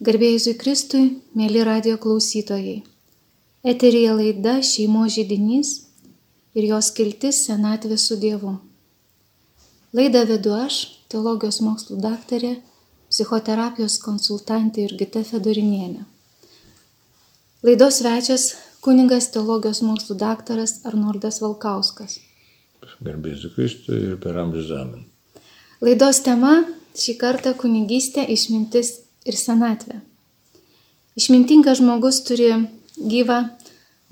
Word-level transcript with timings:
Garbėjusui 0.00 0.54
Kristui, 0.56 1.00
mėly 1.36 1.60
radio 1.60 1.98
klausytojai. 2.00 2.78
Eterija 3.68 4.14
laida 4.16 4.54
šeimo 4.64 5.02
žydinys 5.12 5.72
ir 6.56 6.64
jos 6.70 6.86
kiltis 6.96 7.42
senatvė 7.44 7.98
su 8.00 8.16
Dievu. 8.22 8.54
Laidą 9.92 10.22
vedu 10.30 10.54
aš, 10.56 10.78
teologijos 11.12 11.58
mokslų 11.60 11.98
daktarė, 12.00 12.54
psichoterapijos 13.12 13.98
konsultantė 14.00 14.86
Jurgita 14.86 15.20
Fedorinienė. 15.32 16.06
Laidos 17.68 18.00
svečias 18.00 18.48
kuningas 18.80 19.28
teologijos 19.36 19.82
mokslų 19.84 20.16
daktaras 20.24 20.78
Arnoldas 20.88 21.42
Valkauskas. 21.44 22.16
Garbėsiu 23.04 23.52
Kristui 23.52 24.00
ir 24.06 24.16
per 24.24 24.40
amžių 24.46 24.64
žemę. 24.72 25.04
Laidos 25.84 26.24
tema 26.24 26.56
šį 26.96 27.18
kartą 27.20 27.52
kunigystė, 27.60 28.24
išmintis 28.24 28.96
ir 29.26 29.36
senatvė. 29.36 30.00
Išmintingas 31.18 31.80
žmogus 31.80 32.22
turi 32.24 32.52
gyvą, 32.96 33.40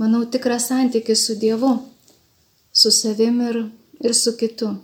manau, 0.01 0.25
tikrą 0.27 0.59
santykį 0.61 1.17
su 1.17 1.39
Dievu, 1.39 1.77
su 2.73 2.93
savim 2.95 3.41
ir, 3.47 3.63
ir 4.05 4.15
su 4.15 4.35
kitu. 4.37 4.75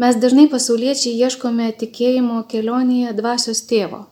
Mes 0.00 0.18
dažnai 0.18 0.48
pasauliečiai 0.50 1.14
ieškome 1.22 1.68
tikėjimo 1.78 2.40
kelionėje 2.50 3.14
dvasios 3.14 3.62
tėvo 3.70 4.04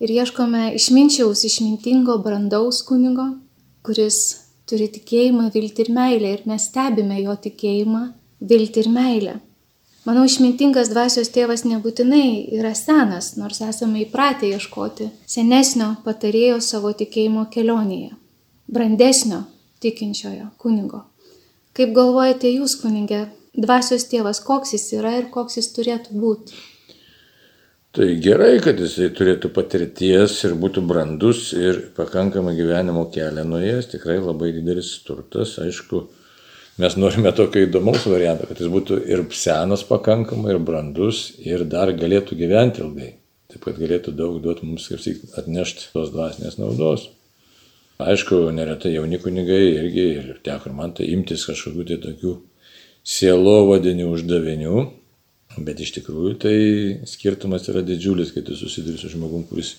ir 0.00 0.12
ieškome 0.12 0.70
išminčiaus, 0.76 1.44
išmintingo, 1.44 2.16
brandaus 2.24 2.80
kunigo, 2.88 3.26
kuris 3.84 4.18
turi 4.68 4.88
tikėjimą, 4.92 5.50
viltį 5.54 5.86
ir 5.86 5.92
meilę 5.96 6.32
ir 6.36 6.42
mes 6.48 6.68
stebime 6.70 7.20
jo 7.20 7.36
tikėjimą, 7.46 8.02
viltį 8.52 8.84
ir 8.84 8.90
meilę. 8.96 9.34
Manau, 10.08 10.22
išmintingas 10.24 10.88
dvasios 10.88 11.28
tėvas 11.28 11.66
nebūtinai 11.68 12.48
yra 12.56 12.70
senas, 12.78 13.34
nors 13.36 13.60
esame 13.60 14.06
įpratę 14.06 14.48
ieškoti 14.48 15.10
senesnio 15.28 15.90
patarėjo 16.06 16.56
savo 16.64 16.94
tikėjimo 16.96 17.44
kelionėje, 17.52 18.14
brandesnio 18.72 19.42
tikinčiojo 19.84 20.48
kunigo. 20.62 21.02
Kaip 21.76 21.92
galvojate 21.96 22.48
jūs, 22.48 22.78
kunigė, 22.80 23.26
dvasios 23.52 24.08
tėvas, 24.08 24.40
koks 24.40 24.72
jis 24.78 24.86
yra 24.96 25.18
ir 25.18 25.28
koks 25.34 25.60
jis 25.60 25.68
turėtų 25.76 26.16
būti? 26.22 26.56
Tai 27.92 28.06
gerai, 28.22 28.54
kad 28.62 28.78
jisai 28.80 29.10
turėtų 29.18 29.50
patirties 29.52 30.38
ir 30.46 30.54
būtų 30.62 30.84
brandus 30.86 31.48
ir 31.58 31.90
pakankamai 31.96 32.54
gyvenimo 32.56 33.08
kelią 33.12 33.44
nuėjęs, 33.50 33.88
tikrai 33.96 34.16
labai 34.22 34.52
didelis 34.54 34.92
turtas, 35.04 35.56
aišku, 35.60 36.04
mes 36.80 36.96
norime 36.96 37.30
tokio 37.36 37.66
įdomaus 37.66 38.06
varianto, 38.08 38.48
kad 38.48 38.60
jis 38.60 38.70
būtų 38.72 39.00
ir 39.10 39.22
senas 39.36 39.82
pakankamai, 39.86 40.54
ir 40.54 40.60
brandus, 40.64 41.30
ir 41.44 41.64
dar 41.68 41.92
galėtų 41.96 42.38
gyventi 42.38 42.82
ilgai. 42.84 43.10
Taip 43.50 43.64
pat 43.66 43.80
galėtų 43.80 44.14
daug 44.14 44.38
duoti 44.42 44.66
mums, 44.66 44.86
kaip 44.88 45.02
sakyti, 45.02 45.32
atnešti 45.40 45.90
tos 45.92 46.12
dvasinės 46.14 46.60
naudos. 46.60 47.08
Aišku, 48.00 48.46
neretai 48.56 48.94
jauni 48.94 49.18
kunigai 49.20 49.60
irgi 49.74 50.06
ir 50.14 50.30
teko 50.46 50.70
ir 50.70 50.76
man 50.76 50.94
tai 50.96 51.10
imtis 51.12 51.44
kažkokių 51.48 51.86
tai 51.90 51.98
tokių 52.04 52.36
sielovadinių 53.10 54.06
uždavinių, 54.14 54.86
bet 55.66 55.82
iš 55.84 55.92
tikrųjų 55.98 56.32
tai 56.40 56.56
skirtumas 57.10 57.68
yra 57.72 57.82
didžiulis, 57.84 58.32
kai 58.32 58.44
tu 58.46 58.56
susiduri 58.56 59.00
su 59.00 59.10
žmogum, 59.12 59.44
kuris 59.50 59.74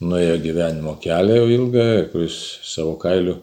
nuėjo 0.00 0.38
gyvenimo 0.40 0.96
kelią 1.02 1.42
ilgą, 1.50 1.88
kuris 2.14 2.38
savo 2.64 2.94
kailiu 3.00 3.40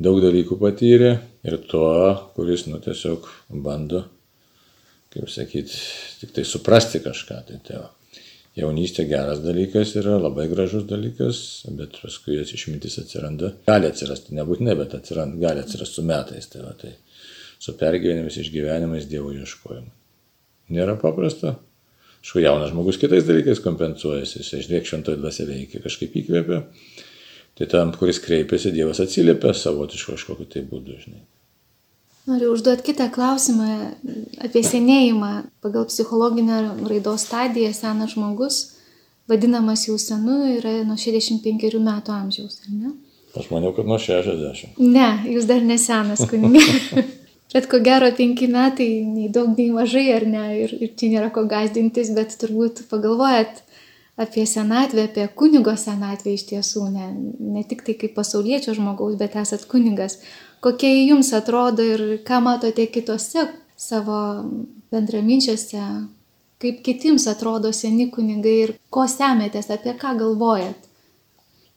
daug 0.00 0.20
dalykų 0.22 0.58
patyrė 0.60 1.12
ir 1.44 1.58
tuo, 1.68 2.14
kuris, 2.36 2.66
nu, 2.70 2.78
tiesiog 2.82 3.26
bando, 3.64 4.04
kaip 5.12 5.28
sakyti, 5.30 5.82
tik 6.22 6.32
tai 6.36 6.46
suprasti 6.48 7.02
kažką. 7.04 7.42
Tai 7.48 7.58
tėvo. 7.66 7.88
Jaunystė 8.56 9.06
geras 9.08 9.40
dalykas 9.40 9.94
yra, 9.96 10.18
labai 10.20 10.44
gražus 10.50 10.84
dalykas, 10.84 11.38
bet 11.72 11.96
paskui 12.02 12.36
jos 12.36 12.52
išmintis 12.52 12.98
atsiranda. 13.00 13.54
Gali 13.68 13.88
atsirasti, 13.88 14.36
nebūtinai, 14.36 14.76
bet 14.76 14.96
atsiranda, 14.98 15.40
gali 15.40 15.62
atsirasti 15.64 15.96
su 15.96 16.04
metais. 16.04 16.50
Tai, 16.52 16.66
va, 16.66 16.74
tai 16.76 16.92
su 17.62 17.72
pergyvenimais, 17.80 18.36
išgyvenimais, 18.42 19.08
Dievo 19.08 19.32
ieškojimu. 19.32 19.88
Nėra 20.76 20.98
paprasta. 21.00 21.56
Šku 22.22 22.42
jaunas 22.44 22.70
žmogus 22.70 23.00
kitais 23.02 23.24
dalykais 23.26 23.58
kompensuojasi, 23.64 24.42
jis 24.42 24.52
išliek 24.60 24.86
šventoji 24.86 25.18
dvasia 25.18 25.46
veikia, 25.48 25.80
kažkaip 25.82 26.20
įkvėpia. 26.20 26.60
Tai 27.58 27.68
tam, 27.68 27.92
kuris 27.92 28.20
kreipiasi, 28.24 28.72
Dievas 28.72 29.00
atsiliepia 29.04 29.52
savotišku 29.56 30.14
kažkokiu 30.14 30.48
tai 30.48 30.64
būdu, 30.68 30.96
žinai. 31.04 31.22
Noriu 32.26 32.52
užduoti 32.54 32.86
kitą 32.86 33.08
klausimą 33.10 33.68
apie 34.46 34.62
senėjimą. 34.62 35.32
Pagal 35.64 35.88
psichologinę 35.90 36.60
raidos 36.86 37.26
stadiją 37.26 37.72
senas 37.74 38.14
žmogus, 38.14 38.60
vadinamas 39.28 39.88
jau 39.88 39.96
senu, 39.98 40.38
yra 40.56 40.78
nuo 40.86 40.94
65 40.96 41.80
metų 41.82 42.14
amžiaus, 42.14 42.60
ar 42.62 42.76
ne? 42.76 42.92
Aš 43.36 43.48
maniau, 43.50 43.72
kad 43.74 43.88
nuo 43.88 43.98
60. 43.98 44.78
Ne, 44.78 45.08
jūs 45.34 45.48
dar 45.50 45.64
nesenas 45.66 46.22
kunigė. 46.30 47.04
bet 47.54 47.68
ko 47.68 47.80
gero 47.84 48.10
penki 48.16 48.48
metai, 48.52 48.88
nei 49.08 49.28
daug, 49.32 49.52
nei 49.58 49.72
mažai, 49.74 50.06
ar 50.14 50.26
ne? 50.28 50.46
Ir, 50.62 50.74
ir 50.78 50.92
čia 50.96 51.10
nėra 51.16 51.32
ko 51.34 51.46
gazdintis, 51.50 52.12
bet 52.16 52.36
turbūt 52.40 52.84
pagalvojat, 52.92 53.64
apie 54.22 54.46
senatvę, 54.46 55.08
apie 55.10 55.26
kunigo 55.38 55.74
senatvę 55.78 56.36
iš 56.36 56.46
tiesų, 56.50 56.86
ne, 56.94 57.08
ne 57.56 57.64
tik 57.68 57.84
tai 57.86 57.96
kaip 58.00 58.14
pasaulietčio 58.16 58.76
žmogaus, 58.78 59.18
bet 59.20 59.36
esat 59.40 59.66
kunigas. 59.70 60.18
Kokie 60.62 60.92
jums 61.02 61.32
atrodo 61.34 61.84
ir 61.84 62.04
ką 62.26 62.38
matote 62.44 62.86
kitose 62.94 63.48
savo 63.76 64.18
bendraminčiuose, 64.94 65.82
kaip 66.62 66.80
kitiems 66.86 67.26
atrodo 67.32 67.72
seni 67.74 68.06
kunigai 68.14 68.56
ir 68.68 68.74
ko 68.94 69.08
semėtės, 69.10 69.72
apie 69.74 69.96
ką 69.98 70.14
galvojat? 70.20 70.88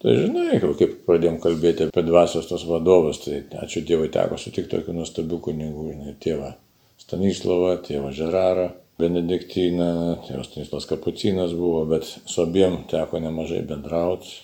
Tai 0.06 0.14
žinai, 0.20 0.60
kaip 0.62 1.00
pradėjom 1.08 1.40
kalbėti 1.42 1.88
apie 1.88 2.04
dvasios 2.06 2.46
tos 2.50 2.66
vadovus, 2.70 3.24
tai 3.24 3.42
ačiū 3.64 3.82
Dievui 3.88 4.12
teko 4.14 4.38
sutikti 4.38 4.76
tokių 4.76 4.94
nuostabių 5.00 5.40
kunigų, 5.48 5.86
žinai, 5.94 6.16
tėvą 6.22 6.52
Stanislavą, 7.02 7.72
tėvą 7.88 8.12
Žerarą, 8.14 8.68
Benediktyną, 9.00 9.88
tėvas 10.24 10.48
Stanislas 10.52 10.88
Kapucinas 10.88 11.54
buvo, 11.58 11.82
bet 11.90 12.08
su 12.08 12.42
abiem 12.44 12.86
teko 12.92 13.20
nemažai 13.20 13.62
bendrauti. 13.68 14.38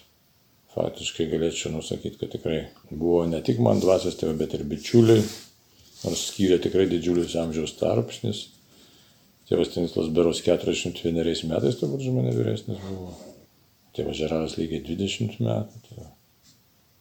Faktiškai 0.76 1.28
galėčiau 1.32 1.74
nusakyti, 1.74 2.18
kad 2.20 2.32
tikrai 2.32 2.60
buvo 2.90 3.26
ne 3.28 3.42
tik 3.44 3.60
man 3.64 3.80
dvasios 3.84 4.16
tėvai, 4.20 4.38
bet 4.40 4.56
ir 4.56 4.64
bičiuliai, 4.68 5.24
nors 6.04 6.24
skyrė 6.30 6.62
tikrai 6.64 6.88
didžiulis 6.92 7.36
amžiaus 7.40 7.76
tarpsnis. 7.80 8.46
Tėvas 9.52 9.72
Stanislas 9.72 10.08
Beros 10.16 10.40
41 10.46 11.44
metais 11.52 11.80
turbūt 11.80 12.06
už 12.06 12.16
mane 12.16 12.32
vyresnis 12.36 12.80
buvo. 12.88 13.12
Tėvas 13.96 14.20
Žeraras 14.20 14.56
lygiai 14.60 14.84
20 14.88 15.40
metų. 15.44 15.84
Tai 15.90 16.12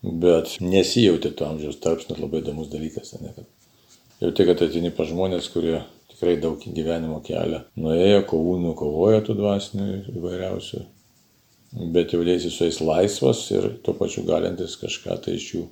bet 0.02 0.56
nesijautė 0.64 1.32
to 1.36 1.46
amžiaus 1.46 1.78
tarpsnis 1.82 2.18
labai 2.18 2.40
įdomus 2.42 2.70
dalykas. 2.72 3.12
Ne, 3.20 3.34
kad 3.36 3.46
jau 4.22 4.30
tik, 4.32 4.48
kad 4.48 4.62
atini 4.66 4.92
pa 4.94 5.06
žmonės, 5.08 5.50
kurie 5.52 5.80
tikrai 6.20 6.36
daug 6.36 6.60
gyvenimo 6.60 7.22
kelią 7.24 7.62
nuėjo, 7.80 8.24
kovų 8.28 8.56
nukovojo 8.60 9.22
tų 9.24 9.36
dvasinių 9.38 9.86
įvairiausių, 10.12 10.80
bet 11.94 12.12
jaudėsi 12.12 12.50
su 12.52 12.66
jais 12.66 12.80
laisvas 12.84 13.46
ir 13.54 13.70
tuo 13.80 13.94
pačiu 13.96 14.26
galintis 14.28 14.76
kažką 14.76 15.16
tai 15.24 15.38
iš 15.38 15.46
jų 15.54 15.62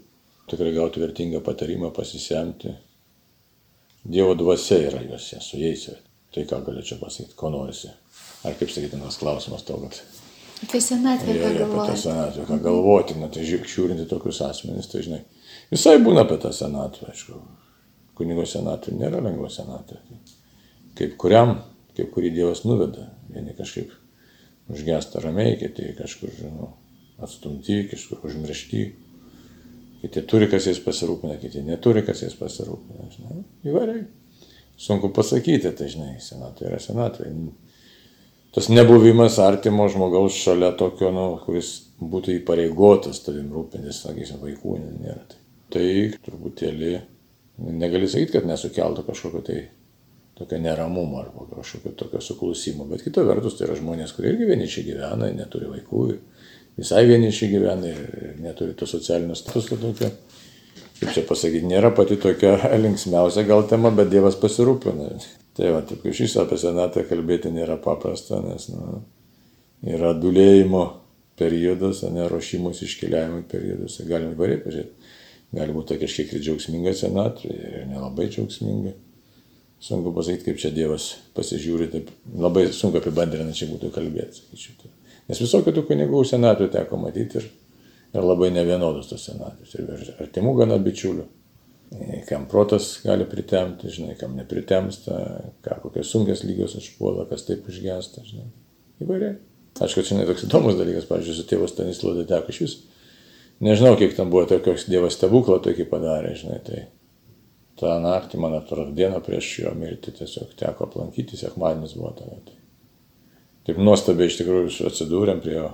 tikrai 0.48 0.72
gauti 0.72 1.02
vertingą 1.04 1.42
patarimą, 1.44 1.92
pasisemti. 1.92 2.72
Dievo 4.08 4.32
dvasia 4.38 4.78
yra 4.88 5.02
juose, 5.04 5.42
su 5.44 5.60
jais. 5.60 5.90
Tai 6.32 6.44
ką 6.48 6.62
galėčiau 6.64 6.96
pasakyti, 7.00 7.36
ko 7.36 7.52
norisi. 7.52 7.92
Ar 8.48 8.56
kaip 8.56 8.72
sakytinas 8.72 9.20
klausimas 9.20 9.64
to, 9.68 9.76
kad... 9.84 10.00
Apie 10.64 10.80
senatvę. 10.80 11.36
Jo, 11.36 11.52
jo, 11.52 11.68
apie 11.68 11.92
tą 11.92 12.00
senatvę, 12.02 12.48
ką 12.48 12.58
galvoti, 12.64 13.16
na 13.20 13.28
tai 13.32 13.44
žiūrinti 13.48 14.08
tokius 14.08 14.40
asmenys, 14.48 14.88
tai 14.92 15.04
žinai, 15.04 15.22
visai 15.72 15.96
būna 16.00 16.24
apie 16.24 16.40
tą 16.40 16.52
senatvę, 16.56 17.12
aišku. 17.12 17.40
Kunigo 18.18 18.44
senatvė 18.48 18.98
nėra 18.98 19.22
lengva 19.22 19.48
senatvė 19.52 20.02
kaip 20.98 21.16
kuriam, 21.20 21.58
kaip 21.96 22.10
kurį 22.14 22.32
Dievas 22.34 22.64
nuveda. 22.66 23.08
Vieni 23.30 23.54
kažkaip 23.56 23.92
užgesta 24.72 25.22
ramiai, 25.22 25.56
kiti 25.60 25.92
kažkur 25.98 26.32
žinau, 26.34 26.72
atstumti, 27.22 27.82
kažkur 27.92 28.24
užmiršti. 28.28 28.86
Kiti 30.02 30.22
turi, 30.30 30.46
kas 30.50 30.68
jais 30.68 30.78
pasirūpina, 30.82 31.38
kiti 31.42 31.64
neturi, 31.66 32.04
kas 32.06 32.22
jais 32.22 32.36
pasirūpina. 32.38 33.08
Žinai, 33.16 33.42
įvairiai. 33.66 34.04
Sunku 34.78 35.10
pasakyti, 35.14 35.72
tai 35.74 35.88
žinai, 35.90 36.12
senatvė 36.22 36.68
yra 36.70 36.78
senatvė. 36.82 37.32
Tas 38.54 38.70
nebuvimas 38.70 39.40
artimo 39.42 39.88
žmogaus 39.90 40.38
šalia 40.38 40.70
tokio, 40.78 41.10
nu, 41.14 41.26
kuris 41.42 41.72
būtų 41.98 42.38
įpareigotas 42.38 43.20
tavim 43.26 43.50
rūpintis, 43.54 44.04
sakysim, 44.06 44.38
vaikų 44.42 44.78
nėra. 44.84 45.18
Tai, 45.28 45.40
tai 45.74 45.88
truputėlį 46.24 46.94
negali 47.58 48.08
sakyti, 48.08 48.38
kad 48.38 48.48
nesukeltų 48.48 49.04
kažkokio 49.06 49.42
tai 49.46 49.58
tokio 50.38 50.58
neramumo 50.62 51.18
arba 51.20 51.46
kažkokio 51.56 51.92
tokio 51.98 52.20
suklausimo. 52.22 52.86
Bet 52.90 53.02
kita 53.06 53.24
vertus, 53.26 53.58
tai 53.58 53.66
yra 53.68 53.78
žmonės, 53.78 54.14
kurie 54.14 54.32
irgi 54.34 54.46
vienišiai 54.52 54.86
gyvena, 54.92 55.30
neturi 55.34 55.70
vaikų, 55.72 56.04
visai 56.78 57.04
vienišiai 57.08 57.50
gyvena 57.56 57.90
ir 57.90 58.36
neturi 58.44 58.76
to 58.78 58.86
socialinio 58.86 59.34
statuso 59.38 59.80
tokio. 59.80 60.12
Kaip 60.98 61.12
čia 61.14 61.22
pasakyti, 61.26 61.66
nėra 61.70 61.92
pati 61.94 62.18
tokia 62.18 62.56
linksmiausia 62.84 63.44
gal 63.46 63.66
tema, 63.70 63.90
bet 63.94 64.10
Dievas 64.10 64.38
pasirūpina. 64.38 65.12
Tai 65.58 65.74
va, 65.74 65.82
taip 65.86 66.06
iš 66.06 66.24
viso 66.26 66.42
apie 66.42 66.58
senatą 66.58 67.02
kalbėti 67.06 67.50
nėra 67.54 67.78
paprasta, 67.82 68.38
nes 68.42 68.68
nu, 68.70 69.00
yra 69.86 70.12
dulėjimo 70.14 70.84
periodas, 71.38 72.02
ne 72.14 72.26
ruošimus 72.30 72.82
iškeliavimo 72.86 73.44
periodas, 73.50 73.98
galima 74.06 74.34
įvairiai 74.34 74.62
pažiūrėti. 74.62 75.14
Gali 75.54 75.72
būti 75.72 75.96
kažkiek 76.00 76.34
ir 76.34 76.42
džiaugsminga 76.44 76.92
senatvė, 76.96 77.54
ir 77.80 77.86
nelabai 77.88 78.28
džiaugsminga. 78.28 78.92
Sunku 79.80 80.10
pasakyti, 80.12 80.50
kaip 80.50 80.58
čia 80.60 80.72
Dievas 80.74 81.12
pasižiūri, 81.36 81.86
taip 81.92 82.10
labai 82.36 82.66
sunku 82.74 82.98
apibendrinančiai 82.98 83.70
būtų 83.70 83.92
kalbėti, 83.94 84.42
sakyčiau. 84.42 84.90
Nes 85.28 85.40
visokių 85.40 85.74
tų 85.76 85.84
kunigų 85.88 86.24
senatvė 86.26 86.68
teko 86.74 86.98
matyti 87.00 87.38
ir, 87.40 87.48
ir 88.16 88.24
labai 88.24 88.50
nevienodos 88.52 89.10
tos 89.10 89.28
senatvės. 89.28 89.76
Ir 89.78 90.14
artimų 90.24 90.54
gana 90.58 90.80
bičiulių. 90.82 91.26
Kam 92.28 92.44
protas 92.50 92.98
gali 93.04 93.24
pritemti, 93.28 93.88
žinai, 93.92 94.16
kam 94.20 94.34
nepritemsta, 94.36 95.20
ką 95.64 95.78
kokios 95.86 96.10
sunkios 96.12 96.42
lygios 96.44 96.76
užpuola, 96.76 97.24
kas 97.30 97.46
taip 97.48 97.68
užgesta, 97.70 98.24
žinai. 98.28 98.50
Įvairiai. 99.04 99.38
Aišku, 99.78 100.02
čia 100.04 100.26
toks 100.26 100.44
įdomus 100.48 100.76
dalykas, 100.76 101.06
pavyzdžiui, 101.08 101.36
su 101.38 101.46
tėvu 101.48 101.68
Stanislovu 101.70 102.26
teko 102.28 102.52
iš 102.52 102.60
vis. 102.64 102.74
Nežinau, 103.64 103.96
kiek 103.98 104.14
tam 104.14 104.30
buvo, 104.30 104.46
koks 104.62 104.86
Dievas 104.86 105.16
stebuklą 105.18 105.58
tokį 105.64 105.88
padarė, 105.90 106.36
žinai, 106.38 106.60
tai 106.66 106.84
tą 107.78 107.96
naktį, 108.02 108.38
man 108.42 108.54
atrodo, 108.58 108.92
dieną 108.94 109.18
prieš 109.24 109.50
jo 109.64 109.72
mirtį 109.78 110.14
tiesiog 110.20 110.54
teko 110.58 110.86
aplankyti, 110.86 111.38
sekmadienis 111.38 111.96
buvo 111.98 112.12
tada. 112.18 112.38
Tai. 112.46 112.56
Taip 113.66 113.82
nuostabiai 113.82 114.30
iš 114.30 114.38
tikrųjų 114.40 114.88
atsidūrėm 114.88 115.42
prie 115.44 115.56
jo, 115.56 115.68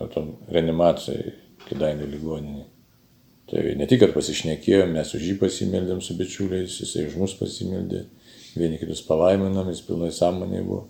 jo 0.00 0.08
tom 0.12 0.30
reanimacijai, 0.52 1.34
kidainių 1.68 2.08
ligoninį. 2.12 2.64
Tai 3.50 3.62
ne 3.76 3.88
tik, 3.88 4.00
kad 4.00 4.14
pasišnekėjom, 4.14 4.92
mes 4.96 5.10
už 5.16 5.24
jį 5.28 5.34
pasimeldėm 5.40 6.00
su 6.04 6.16
bičiuliais, 6.16 6.78
jisai 6.80 7.08
už 7.10 7.18
mus 7.20 7.34
pasimeldė, 7.36 8.06
vieni 8.56 8.78
kitus 8.80 9.02
palaiminam, 9.04 9.68
jis 9.72 9.82
pilnai 9.84 10.12
sąmonė 10.14 10.62
buvo. 10.64 10.86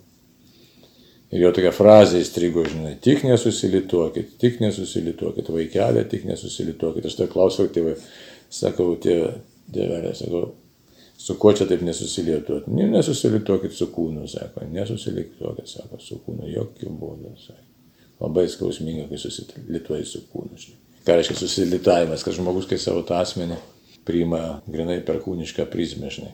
Ir 1.33 1.41
jo 1.41 1.49
tokia 1.55 1.71
frazė 1.73 2.19
įstrigo, 2.21 2.63
žinai, 2.69 2.93
tik 3.01 3.23
nesusilituokit, 3.25 4.35
tik 4.41 4.59
nesusilituokit, 4.61 5.49
vaikelė, 5.51 6.05
tik 6.11 6.27
nesusilituokit. 6.29 7.07
Aš 7.09 7.17
tai 7.17 7.27
klausiau 7.31 7.71
tėvai, 7.73 7.95
sakau, 8.53 8.93
tėvė, 9.01 9.31
tėvelė, 9.73 10.13
sakau, 10.15 10.43
su 11.17 11.35
kuo 11.41 11.55
čia 11.57 11.65
taip 11.69 11.81
nesusilituot? 11.87 12.69
Ne, 12.69 12.85
nesusilituokit 12.93 13.73
su 13.73 13.89
kūnu, 13.95 14.29
sako, 14.31 14.67
nesusilituokit, 14.71 15.71
sako, 15.73 15.99
su 16.03 16.21
kūnu, 16.27 16.47
jokių 16.53 16.93
būdų, 17.01 17.35
sako. 17.47 17.61
Labai 18.21 18.45
skausminga, 18.47 19.09
kai 19.09 19.19
susilituoji 19.19 20.05
su 20.07 20.21
kūnu. 20.31 20.61
Žinai. 20.61 20.81
Ką 21.05 21.17
reiškia 21.17 21.35
susilitavimas, 21.41 22.23
kad 22.23 22.37
žmogus, 22.37 22.69
kai 22.69 22.77
savo 22.81 23.03
tą 23.05 23.19
asmenį 23.19 23.57
priima 24.05 24.61
grinai 24.69 25.01
per 25.05 25.19
kūnišką 25.25 25.65
prizmę, 25.73 26.13
žinai. 26.13 26.31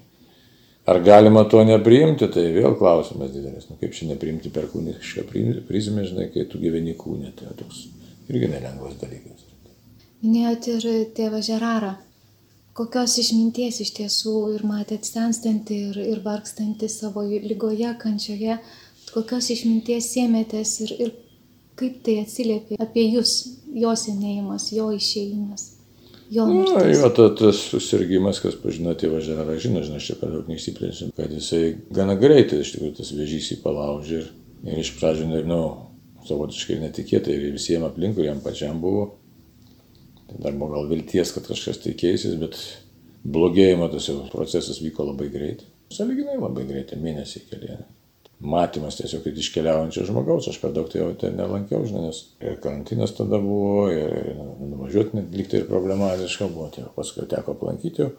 Ar 0.92 1.00
galima 1.06 1.46
to 1.48 1.62
nepriimti, 1.64 2.28
tai 2.34 2.50
vėl 2.52 2.76
klausimas 2.76 3.32
didelis. 3.32 3.70
Nu, 3.70 3.78
kaip 3.80 3.96
šiandien 3.96 4.20
priimti 4.20 4.52
per 4.52 4.68
kūnišką 4.72 5.24
prizmę, 5.70 6.04
žinai, 6.04 6.28
kai 6.34 6.44
tu 6.52 6.60
gyveni 6.60 6.98
kūnė, 7.00 7.32
tai 7.38 7.54
toks 7.60 7.86
irgi 8.28 8.50
nelengvas 8.52 8.98
dalykas. 9.00 9.46
Minėjot 10.22 10.68
ir 10.74 10.88
tėvą 11.18 11.40
Žerarą. 11.48 11.96
Kokios 12.78 13.18
išminties 13.20 13.82
iš 13.84 13.90
tiesų 13.98 14.36
ir 14.56 14.68
matėt 14.68 15.08
senstantį 15.08 15.80
ir, 15.90 15.98
ir 16.14 16.22
vargstantį 16.24 16.88
savo 16.92 17.24
lygoje, 17.28 17.90
kančioje, 18.04 18.60
kokios 19.12 19.50
išminties 19.56 20.12
sėmėtės 20.14 20.76
ir, 20.86 20.94
ir 21.08 21.14
kaip 21.80 22.00
tai 22.06 22.20
atsiliepia 22.26 22.80
apie 22.84 23.08
jūs, 23.10 23.36
jo 23.84 23.96
senėjimas, 23.98 24.70
jo 24.76 24.92
išėjimas. 24.96 25.71
Jo, 26.32 26.46
Na, 26.48 26.86
jo 26.88 27.10
ta, 27.12 27.26
tas 27.36 27.60
susirgymas, 27.74 28.40
kas 28.40 28.56
pažino 28.56 28.94
tėvą 28.96 29.20
Žerarą, 29.24 29.58
žino, 29.60 29.82
žinai, 29.84 30.00
aš 30.00 30.06
čia 30.12 30.16
per 30.22 30.32
daug 30.32 30.48
neišsiplėsiu, 30.48 31.10
kad 31.18 31.34
jisai 31.36 31.64
gana 31.92 32.16
greitai, 32.20 32.62
iš 32.64 32.72
tikrųjų, 32.78 32.94
tas 33.02 33.12
vėžys 33.18 33.50
jį 33.52 33.58
palaužė 33.66 34.22
ir, 34.22 34.30
ir 34.64 34.80
iš 34.80 34.94
pradžių, 34.96 35.28
ir, 35.42 35.50
nu, 35.50 35.60
savotiškai 36.30 36.80
netikėtai 36.86 37.36
ir 37.36 37.50
visiems 37.58 37.90
aplinkui 37.90 38.30
jam 38.30 38.40
pačiam 38.46 38.80
buvo. 38.80 39.10
Tai 40.30 40.40
dar 40.46 40.56
buvo 40.56 40.72
gal 40.78 40.88
vilties, 40.88 41.36
kad 41.36 41.52
kažkas 41.52 41.84
tai 41.84 41.98
keisis, 42.00 42.40
bet 42.40 42.56
blogėjimo 43.28 43.92
tas 43.92 44.08
procesas 44.32 44.80
vyko 44.80 45.12
labai 45.12 45.28
greitai. 45.34 45.68
Saliginai 45.92 46.40
labai 46.40 46.64
greitai, 46.70 47.02
mėnesiai 47.04 47.44
keliai 47.50 47.82
matymas 48.42 48.98
tiesiog 48.98 49.24
kaip 49.26 49.38
iškeliaujančio 49.38 50.06
žmogaus, 50.10 50.48
aš 50.50 50.58
per 50.62 50.74
daug 50.74 50.90
tai 50.90 51.02
jau 51.02 51.12
ten 51.18 51.36
nelankiau, 51.38 51.86
žinai, 51.86 52.08
nes 52.10 52.22
ir 52.42 52.58
karantinas 52.64 53.14
tada 53.18 53.38
buvo, 53.42 53.88
ir 53.94 54.38
nuvažiuoti 54.66 55.20
net 55.20 55.36
liktai 55.38 55.62
ir 55.62 55.68
problematiška 55.70 56.50
buvo, 56.50 56.72
tai 56.74 56.88
paskui 56.96 57.28
teko 57.30 57.56
aplankyti 57.58 58.06
jau 58.06 58.12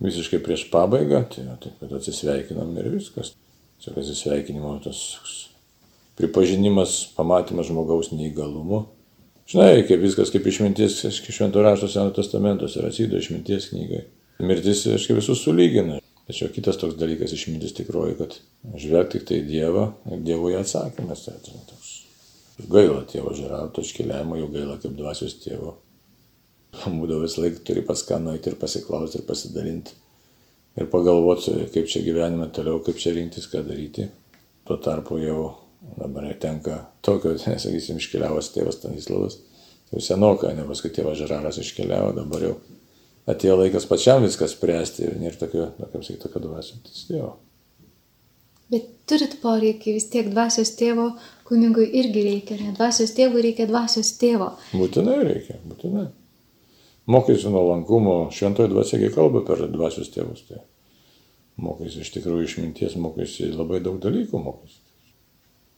visiškai 0.00 0.40
prieš 0.44 0.66
pabaigą, 0.72 1.24
tai 1.32 1.44
taip 1.60 1.76
pat 1.80 1.92
atsisveikinam 1.98 2.72
ir 2.80 2.88
viskas. 2.94 3.34
Čia 3.80 3.92
atsisveikinimo 3.96 4.74
tas 4.84 5.00
pripažinimas, 6.20 7.02
pamatymas 7.16 7.68
žmogaus 7.68 8.10
neįgalumu. 8.12 8.84
Žinai, 9.50 9.82
kaip 9.88 10.02
viskas 10.04 10.32
kaip 10.32 10.46
išmintis, 10.46 11.00
šventų 11.24 11.64
rašto 11.64 11.88
seno 11.90 12.12
testamentos 12.14 12.76
ir 12.76 12.86
atsido 12.86 13.18
išminties 13.18 13.70
knygai. 13.72 14.04
Mirtis, 14.44 14.86
aiškiai, 14.88 15.18
visus 15.18 15.42
sulygina. 15.44 15.98
Tačiau 16.30 16.52
kitas 16.54 16.76
toks 16.78 16.94
dalykas 16.94 17.32
išmintis 17.34 17.72
tikroji, 17.74 18.14
kad 18.20 18.36
žvelg 18.78 19.08
tik 19.10 19.24
tai 19.26 19.40
Dievą 19.42 19.88
ir 20.14 20.20
Dievui 20.22 20.52
atsakymas. 20.54 21.24
Tai, 21.26 21.40
toks 21.42 21.88
gaila 22.70 23.00
tėvo 23.10 23.32
žerauto 23.34 23.82
iškeliavimo, 23.82 24.36
jau 24.38 24.50
gaila 24.52 24.76
kaip 24.78 24.94
dvasios 24.94 25.34
tėvo. 25.42 25.74
Būdavo 26.84 27.24
vis 27.24 27.34
laik 27.40 27.58
turi 27.66 27.82
pas 27.82 28.04
ką 28.06 28.20
nueiti 28.22 28.52
ir 28.52 28.58
pasiklausti 28.60 29.18
ir 29.18 29.26
pasidalinti. 29.26 29.96
Ir 30.78 30.86
pagalvoti, 30.92 31.56
kaip 31.74 31.90
čia 31.90 32.04
gyvenime 32.06 32.46
toliau, 32.54 32.78
kaip 32.86 33.02
čia 33.02 33.10
rinktis, 33.16 33.50
ką 33.50 33.64
daryti. 33.66 34.06
Tuo 34.68 34.78
tarpu 34.78 35.18
jau 35.18 35.40
dabar 35.98 36.30
tenka 36.38 36.84
tokio, 37.02 37.34
nesakysim, 37.50 37.98
iškeliavęs 37.98 38.54
tėvas 38.54 38.78
Stanislavas. 38.78 39.40
Jau 39.90 40.04
senokai, 40.12 40.54
ne 40.54 40.62
paskui 40.68 40.92
tėvas 40.94 41.18
Žeraras 41.18 41.58
iškeliavo, 41.58 42.14
dabar 42.20 42.46
jau 42.46 42.58
atėjo 43.30 43.56
laikas 43.60 43.86
pačiam 43.90 44.24
viską 44.24 44.48
spręsti 44.50 45.06
ir 45.06 45.16
nėra 45.20 45.38
tokio, 45.40 45.70
na, 45.78 45.88
kaip 45.90 46.04
sakyti, 46.04 46.22
tokio 46.24 46.42
dvasios 46.44 47.06
tėvo. 47.08 47.32
Bet 48.70 48.86
turit 49.10 49.34
poreikį 49.42 49.96
vis 49.96 50.06
tiek 50.12 50.28
dvasios 50.30 50.70
tėvo, 50.78 51.08
kunigui 51.48 51.88
irgi 52.00 52.22
reikia, 52.26 52.58
ne 52.62 52.74
dvasios 52.76 53.14
tėvui 53.16 53.42
reikia 53.48 53.66
dvasios 53.70 54.12
tėvo. 54.20 54.52
Būtinai 54.70 55.16
reikia, 55.26 55.58
būtinai. 55.66 56.06
Mokysi 57.10 57.50
nuo 57.50 57.64
lankumo, 57.72 58.14
šventoji 58.34 58.70
dvasiagiai 58.70 59.10
kalba 59.14 59.42
per 59.46 59.64
dvasios 59.72 60.12
tėvus. 60.14 60.44
Tai 60.46 60.60
mokysi 61.58 62.04
iš 62.04 62.12
tikrųjų 62.14 62.46
išminties, 62.46 62.94
mokysi 63.00 63.50
labai 63.50 63.80
daug 63.82 63.98
dalykų, 64.02 64.38
mokysi. 64.44 64.78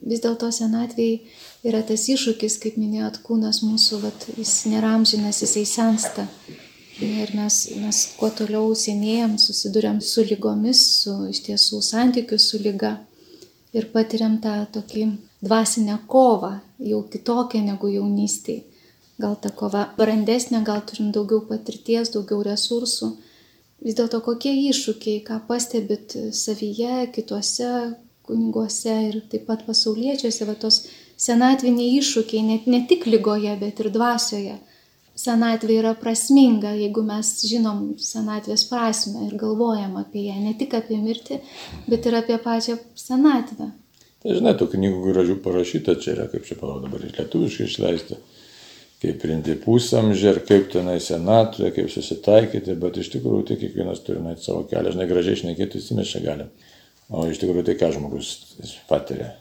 Vis 0.03 0.21
dėlto 0.21 0.49
senatvėje 0.53 1.23
yra 1.71 1.81
tas 1.87 2.09
iššūkis, 2.11 2.59
kaip 2.61 2.77
minėjot, 2.81 3.21
kūnas 3.25 3.63
mūsų, 3.63 4.03
vat, 4.03 4.27
jis 4.35 4.57
nėra 4.69 4.97
amžinas, 4.99 5.41
jisai 5.45 5.63
sensta. 5.69 6.27
Ir 7.01 7.31
mes, 7.35 7.55
mes 7.81 7.99
kuo 8.19 8.29
toliau 8.37 8.75
senėjam, 8.77 9.39
susidurėm 9.41 10.03
su 10.05 10.25
lygomis, 10.29 10.83
su 11.03 11.15
iš 11.31 11.41
tiesų 11.47 11.81
santykiu 11.81 12.37
su 12.39 12.61
lyga 12.61 12.99
ir 13.73 13.89
patiriam 13.95 14.37
tą 14.45 14.59
tokį 14.75 15.07
dvasinę 15.41 15.97
kovą, 16.07 16.59
jau 16.85 17.01
kitokią 17.09 17.63
negu 17.65 17.89
jaunystėje. 17.89 18.67
Gal 19.23 19.37
ta 19.41 19.53
kova 19.55 19.87
brandesnė, 19.97 20.63
gal 20.67 20.83
turim 20.89 21.13
daugiau 21.15 21.45
patirties, 21.47 22.11
daugiau 22.13 22.43
resursų. 22.45 23.13
Vis 23.83 23.97
dėlto 23.99 24.21
kokie 24.25 24.53
iššūkiai, 24.69 25.23
ką 25.27 25.39
pastebit 25.49 26.17
savyje, 26.37 27.07
kituose 27.15 27.71
kuniguose 28.27 28.97
ir 29.09 29.21
taip 29.31 29.47
pat 29.49 29.65
pasauliečiuose, 29.67 30.45
va 30.49 30.57
tos 30.59 30.83
senatviniai 31.23 32.01
iššūkiai, 32.01 32.43
ne, 32.49 32.59
ne 32.67 32.83
tik 32.89 33.07
lygoje, 33.09 33.55
bet 33.63 33.81
ir 33.81 33.91
dvasioje 33.95 34.59
senatvė 35.23 35.79
yra 35.81 35.93
prasminga, 35.99 36.73
jeigu 36.79 37.05
mes 37.07 37.31
žinom 37.49 37.93
senatvės 38.03 38.67
prasme 38.71 39.29
ir 39.29 39.37
galvojam 39.41 39.97
apie 40.01 40.27
ją, 40.29 40.41
ne 40.43 40.57
tik 40.59 40.75
apie 40.79 40.99
mirtį, 41.03 41.39
bet 41.89 42.09
ir 42.09 42.19
apie 42.19 42.39
pačią 42.43 42.79
senatvę. 42.99 43.71
Tai 44.23 44.37
žinai, 44.39 44.55
tų 44.59 44.69
knygų 44.77 45.01
gražių 45.09 45.39
parašyta 45.43 45.97
čia 46.03 46.13
yra, 46.15 46.29
kaip 46.31 46.47
čia 46.47 46.57
parodo 46.61 46.87
dabar 46.87 47.03
ir 47.03 47.15
lietuviškai 47.17 47.67
išleista, 47.67 48.19
kaip 49.03 49.25
rinti 49.27 49.57
pusamžį 49.65 50.29
ir 50.31 50.41
kaip 50.47 50.69
tenai 50.75 50.99
senatvė, 51.03 51.73
kaip 51.75 51.91
susitaikyti, 51.91 52.77
bet 52.79 53.01
iš 53.03 53.11
tikrųjų 53.17 53.49
tai 53.49 53.59
kiekvienas 53.65 54.05
turi 54.07 54.23
nueiti 54.23 54.47
savo 54.47 54.63
kelią, 54.71 54.95
žinai, 54.95 55.09
gražiai 55.11 55.39
išnekėti 55.41 55.83
čia 55.83 56.23
galim. 56.23 56.53
O 57.11 57.27
iš 57.29 57.43
tikrųjų 57.43 57.67
tai 57.67 57.75
ką 57.81 57.91
žmogus 57.97 58.31
patiria. 58.89 59.33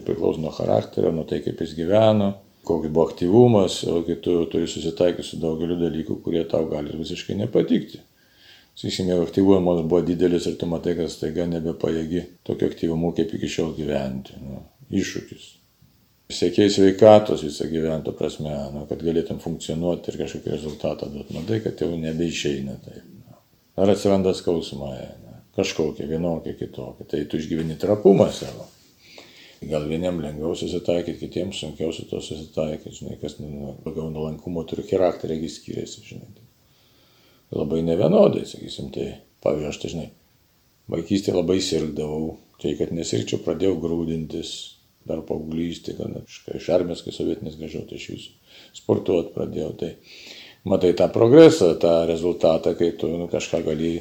Priklauso 0.00 0.40
nuo 0.40 0.54
charakterio, 0.56 1.12
nuo 1.12 1.26
tai, 1.28 1.42
kaip 1.44 1.60
jis 1.60 1.76
gyveno, 1.76 2.32
koks 2.70 2.92
buvo 2.92 3.08
aktyvumas, 3.08 3.80
o 3.90 4.00
kai 4.06 4.16
tu 4.24 4.38
turi 4.52 4.68
susitaikyti 4.70 5.26
su 5.26 5.40
daugeliu 5.42 5.76
dalykų, 5.80 6.20
kurie 6.24 6.44
tau 6.48 6.68
gali 6.70 6.96
visiškai 6.96 7.36
nepatikti. 7.42 8.00
Sakysime, 8.80 9.12
jeigu 9.12 9.26
aktyvuojamas 9.26 9.82
buvo 9.84 10.00
didelis 10.06 10.46
ir 10.48 10.56
tu 10.60 10.66
matai, 10.70 10.94
kad 10.96 11.10
staiga 11.12 11.44
nebepajėgi 11.50 12.22
tokio 12.46 12.70
aktyvumu 12.70 13.10
kaip 13.16 13.34
iki 13.36 13.50
šiol 13.50 13.74
gyventi. 13.76 14.38
Nu, 14.40 14.62
iššūkis. 14.96 15.48
Siekiai 16.30 16.70
sveikatos 16.70 17.42
visą 17.42 17.66
gyvento 17.68 18.14
prasme, 18.16 18.54
nu, 18.72 18.84
kad 18.88 19.02
galėtum 19.02 19.40
funkcionuoti 19.42 20.12
ir 20.12 20.20
kažkokį 20.22 20.54
rezultatą 20.54 21.10
duoti. 21.10 21.34
Matai, 21.36 21.58
kad 21.64 21.82
jau 21.82 21.90
nebeišeina 21.98 22.78
taip. 22.84 23.02
Nu. 23.04 23.40
Ar 23.82 23.92
atsiranda 23.92 24.32
skausmai, 24.38 25.00
kažkokia, 25.58 26.06
vienokia, 26.08 26.54
kitokia. 26.56 27.08
Tai 27.10 27.24
tu 27.26 27.40
išgyveni 27.40 27.76
trapumą 27.82 28.30
savo. 28.32 28.68
Gal 29.60 29.84
vieniem 29.88 30.22
lengviau 30.24 30.54
susitaikyti, 30.56 31.18
kitiems 31.20 31.58
sunkiau 31.60 31.92
su 31.92 32.06
to 32.08 32.22
susitaikyti, 32.24 32.94
žinai, 32.96 33.18
kas 33.20 33.36
nu, 33.42 33.74
daugiau 33.84 34.08
nuolankumo 34.08 34.64
turi 34.64 34.86
charakteriai 34.88 35.50
skiriasi, 35.52 36.04
žinai. 36.06 36.30
Labai 37.52 37.82
nevienodai, 37.84 38.46
sakysim, 38.48 38.88
tai 38.94 39.10
pavyzdžiui, 39.44 39.68
aš 39.68 39.80
tai 39.82 39.90
žinai, 39.92 40.06
vaikystėje 40.94 41.36
labai 41.36 41.58
sirgdavau, 41.64 42.38
tai 42.62 42.72
kad 42.78 42.94
nesirgčiau, 42.96 43.42
pradėjau 43.44 43.76
grūdintis, 43.82 44.54
dar 45.08 45.20
paauglystė, 45.28 45.96
kad 45.98 46.56
iš 46.56 46.70
armijos, 46.72 47.04
kai 47.04 47.12
sovietinės 47.14 47.58
grįžau, 47.60 47.84
tai 47.88 48.00
iš 48.00 48.08
jūsų 48.14 48.56
sportuoti 48.80 49.34
pradėjau. 49.36 49.70
Tai 49.80 49.90
matai 50.72 50.94
tą 50.96 51.08
progresą, 51.12 51.72
tą 51.80 51.94
rezultatą, 52.08 52.74
kai 52.78 52.92
tu 53.00 53.12
nu, 53.12 53.28
kažką 53.32 53.62
gali 53.68 53.94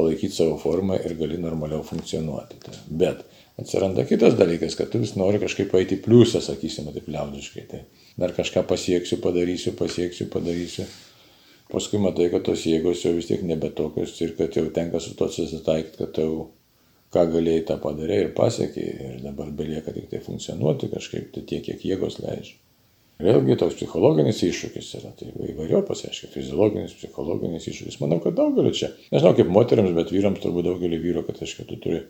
palaikyti 0.00 0.34
savo 0.34 0.56
formą 0.58 0.96
ir 1.04 1.14
gali 1.20 1.38
normaliau 1.40 1.84
funkcionuoti. 1.86 2.58
Tai. 2.64 2.78
Bet 3.02 3.22
atsiranda 3.60 4.06
kitas 4.08 4.36
dalykas, 4.38 4.76
kad 4.78 4.90
tu 4.90 5.00
vis 5.02 5.14
nori 5.20 5.40
kažkaip 5.42 5.74
eiti 5.76 5.98
į 5.98 6.04
pliusą, 6.06 6.40
sakysime, 6.44 6.94
taip 6.96 7.10
liaudiškai. 7.12 7.66
Tai 7.70 7.84
dar 8.20 8.34
kažką 8.36 8.64
pasieksiu, 8.68 9.20
padarysiu, 9.24 9.76
pasieksiu, 9.78 10.30
padarysiu. 10.32 10.88
Paskui 11.70 12.00
matai, 12.02 12.30
kad 12.32 12.42
tos 12.48 12.64
jėgos 12.66 13.04
jau 13.04 13.12
vis 13.14 13.28
tiek 13.28 13.44
nebe 13.46 13.68
tokios 13.76 14.16
ir 14.24 14.34
kad 14.38 14.56
jau 14.56 14.64
tenka 14.74 14.98
su 14.98 15.14
to 15.18 15.28
susitaikyti, 15.30 16.00
kad 16.00 16.18
jau 16.18 16.48
ką 17.14 17.26
galėjai 17.30 17.66
tą 17.68 17.76
padarė 17.82 18.18
ir 18.24 18.32
pasiekė 18.34 18.86
ir 18.88 19.20
dabar 19.22 19.52
belieka 19.54 19.94
tik 19.94 20.08
tai 20.10 20.22
funkcionuoti 20.24 20.90
kažkaip, 20.90 21.30
tai 21.34 21.46
tiek, 21.46 21.62
kiek 21.66 21.86
jėgos 21.92 22.18
leidžia. 22.22 22.58
Vėlgi 23.20 23.56
toks 23.60 23.76
psichologinis 23.76 24.40
iššūkis 24.46 24.88
yra, 24.98 25.10
tai 25.18 25.28
įvairiopas, 25.52 26.06
aišku, 26.08 26.30
fiziologinis, 26.32 26.94
psichologinis 26.96 27.66
iššūkis. 27.68 27.98
Manau, 28.00 28.20
kad 28.24 28.36
daugeliu 28.38 28.72
čia, 28.76 28.92
nežinau 29.12 29.34
kaip 29.36 29.50
moteriams, 29.52 29.92
bet 29.96 30.12
vyrams 30.14 30.40
turbūt 30.40 30.68
daugelį 30.68 31.00
vyro, 31.02 31.24
kad, 31.26 31.40
aišku, 31.44 31.66
tu 31.68 31.76
turi 31.84 32.00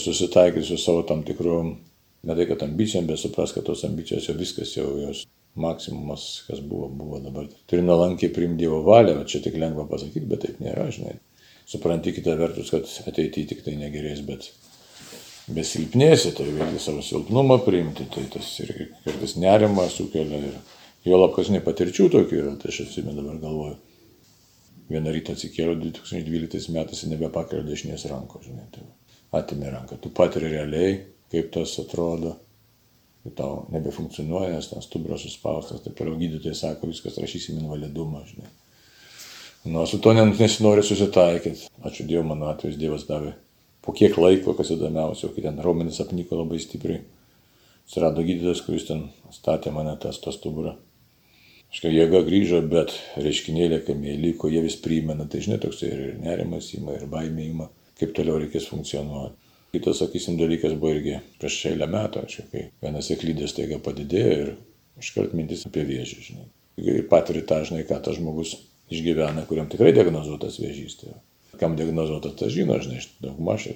susitaikyti 0.00 0.64
su 0.70 0.78
savo 0.80 1.02
tam 1.08 1.22
tikrom, 1.28 1.74
ne 2.24 2.36
tai 2.38 2.48
kad 2.48 2.64
ambicijom, 2.64 3.06
bet 3.10 3.20
supras, 3.20 3.52
kad 3.52 3.66
tos 3.68 3.84
ambicijos 3.84 4.30
jau 4.30 4.36
viskas 4.38 4.72
jau 4.78 4.88
jos 5.02 5.24
maksimumas, 5.60 6.44
kas 6.48 6.60
buvo, 6.64 6.88
buvo 6.88 7.20
dabar. 7.22 7.46
Turi 7.70 7.84
nuolankiai 7.84 8.32
priimti 8.34 8.64
Dievo 8.64 8.80
valią, 8.86 9.20
čia 9.28 9.42
tik 9.44 9.58
lengva 9.60 9.86
pasakyti, 9.90 10.26
bet 10.30 10.42
taip 10.46 10.60
nėra, 10.64 10.88
žinai. 10.94 11.18
Supranti 11.68 12.12
kitą 12.16 12.34
vertus, 12.40 12.72
kad 12.74 12.88
ateityje 13.08 13.52
tik 13.52 13.62
tai 13.64 13.76
negerės, 13.80 14.24
bet 14.26 14.50
besilpnėsi, 15.52 16.32
tai 16.36 16.46
vėlgi 16.48 16.80
savo 16.80 17.02
silpnumą 17.04 17.58
priimti, 17.66 18.06
tai 18.12 18.24
tas 18.32 18.48
ir 18.64 18.72
kartais 19.04 19.36
nerimą 19.40 19.88
sukelia 19.92 20.40
ir 20.50 20.54
jo 21.04 21.18
lapkasniai 21.20 21.64
patirčių 21.64 22.08
tokių 22.14 22.38
yra, 22.40 22.54
tai 22.60 22.72
aš 22.72 22.84
atsimenu 22.86 23.18
dabar 23.18 23.40
galvoju. 23.42 23.76
Vieną 24.88 25.12
rytą 25.16 25.36
atsikėliau 25.36 25.76
2012 25.80 26.72
metais 26.72 27.04
ir 27.04 27.12
nebepakeliu 27.12 27.64
dešinės 27.64 28.04
rankos, 28.10 28.44
žinai. 28.48 28.66
Tai 28.72 28.84
atėmė 29.40 29.70
ranką. 29.72 29.96
Tu 30.00 30.10
patiri 30.12 30.50
realiai, 30.52 30.98
kaip 31.32 31.48
tas 31.54 31.72
atrodo, 31.80 32.34
kai 33.24 33.32
tau 33.38 33.62
nebefunkcionuoja, 33.72 34.52
nes 34.52 34.68
ten 34.68 34.84
stubras 34.84 35.24
suspaustas, 35.24 35.80
taip 35.84 35.96
toliau 35.98 36.18
gydytojai 36.20 36.58
sako, 36.58 36.92
viskas 36.92 37.16
rašysim 37.20 37.62
invalidumą, 37.62 38.24
žinai. 38.28 38.52
Nu, 39.64 39.86
su 39.88 39.96
to 40.04 40.12
nesinori 40.12 40.84
susitaikyti. 40.84 41.70
Ačiū 41.88 42.04
Dievui, 42.04 42.26
mano 42.28 42.50
atveju 42.52 42.76
Dievas 42.76 43.08
davė. 43.08 43.32
Po 43.84 43.92
kiek 43.92 44.16
laiko, 44.16 44.54
kas 44.56 44.72
įdomiausia, 44.72 45.28
kai 45.34 45.44
ten 45.44 45.60
raumenis 45.60 46.00
apniko 46.00 46.38
labai 46.40 46.58
stipriai, 46.62 47.02
atsirado 47.84 48.24
gydytojas, 48.24 48.64
kuris 48.64 48.88
ten 48.88 49.06
statė 49.34 49.72
mane 49.74 49.92
tas, 50.00 50.18
tas 50.24 50.38
stuburą. 50.40 50.78
Aišku, 51.74 51.90
jėga 51.90 52.22
grįžo, 52.24 52.62
bet 52.70 52.94
reiškinėlė, 53.20 53.82
kai 53.84 53.96
jie 54.06 54.14
liko, 54.22 54.48
jie 54.48 54.62
vis 54.64 54.78
primena, 54.80 55.26
tai 55.28 55.42
žinai, 55.44 55.58
toks 55.60 55.82
ir 55.84 56.14
nerimas 56.22 56.70
įma, 56.78 56.96
ir 56.96 57.08
baimė 57.10 57.48
įma 57.50 57.68
kaip 57.98 58.14
toliau 58.16 58.38
reikės 58.42 58.68
funkcionuoti. 58.70 59.36
Kitas, 59.74 59.98
sakysim, 60.02 60.36
dalykas 60.38 60.76
buvo 60.78 60.92
irgi 60.94 61.18
prieš 61.42 61.58
eilę 61.72 61.88
metų, 61.90 62.22
aišku, 62.22 62.46
kai 62.52 62.68
vienas 62.82 63.10
eklydės 63.10 63.56
taiga 63.56 63.80
padidėjo 63.82 64.34
ir 64.44 64.52
iškart 65.02 65.34
mintis 65.34 65.64
apie 65.66 65.82
vėžį, 65.88 66.20
žinai. 66.28 66.46
Ir 66.82 67.02
patiri 67.10 67.42
tą, 67.46 67.60
žinai, 67.66 67.82
ką 67.88 67.98
tas 68.02 68.18
žmogus 68.20 68.54
išgyvena, 68.94 69.46
kuriam 69.50 69.66
tikrai 69.70 69.90
diagnozuotas 69.96 70.60
vėžys. 70.62 70.98
Tai 71.00 71.16
kam 71.60 71.76
diagnozuotas, 71.78 72.36
tas 72.40 72.52
žino, 72.54 72.76
žinai, 72.82 73.02
daugmaž, 73.24 73.68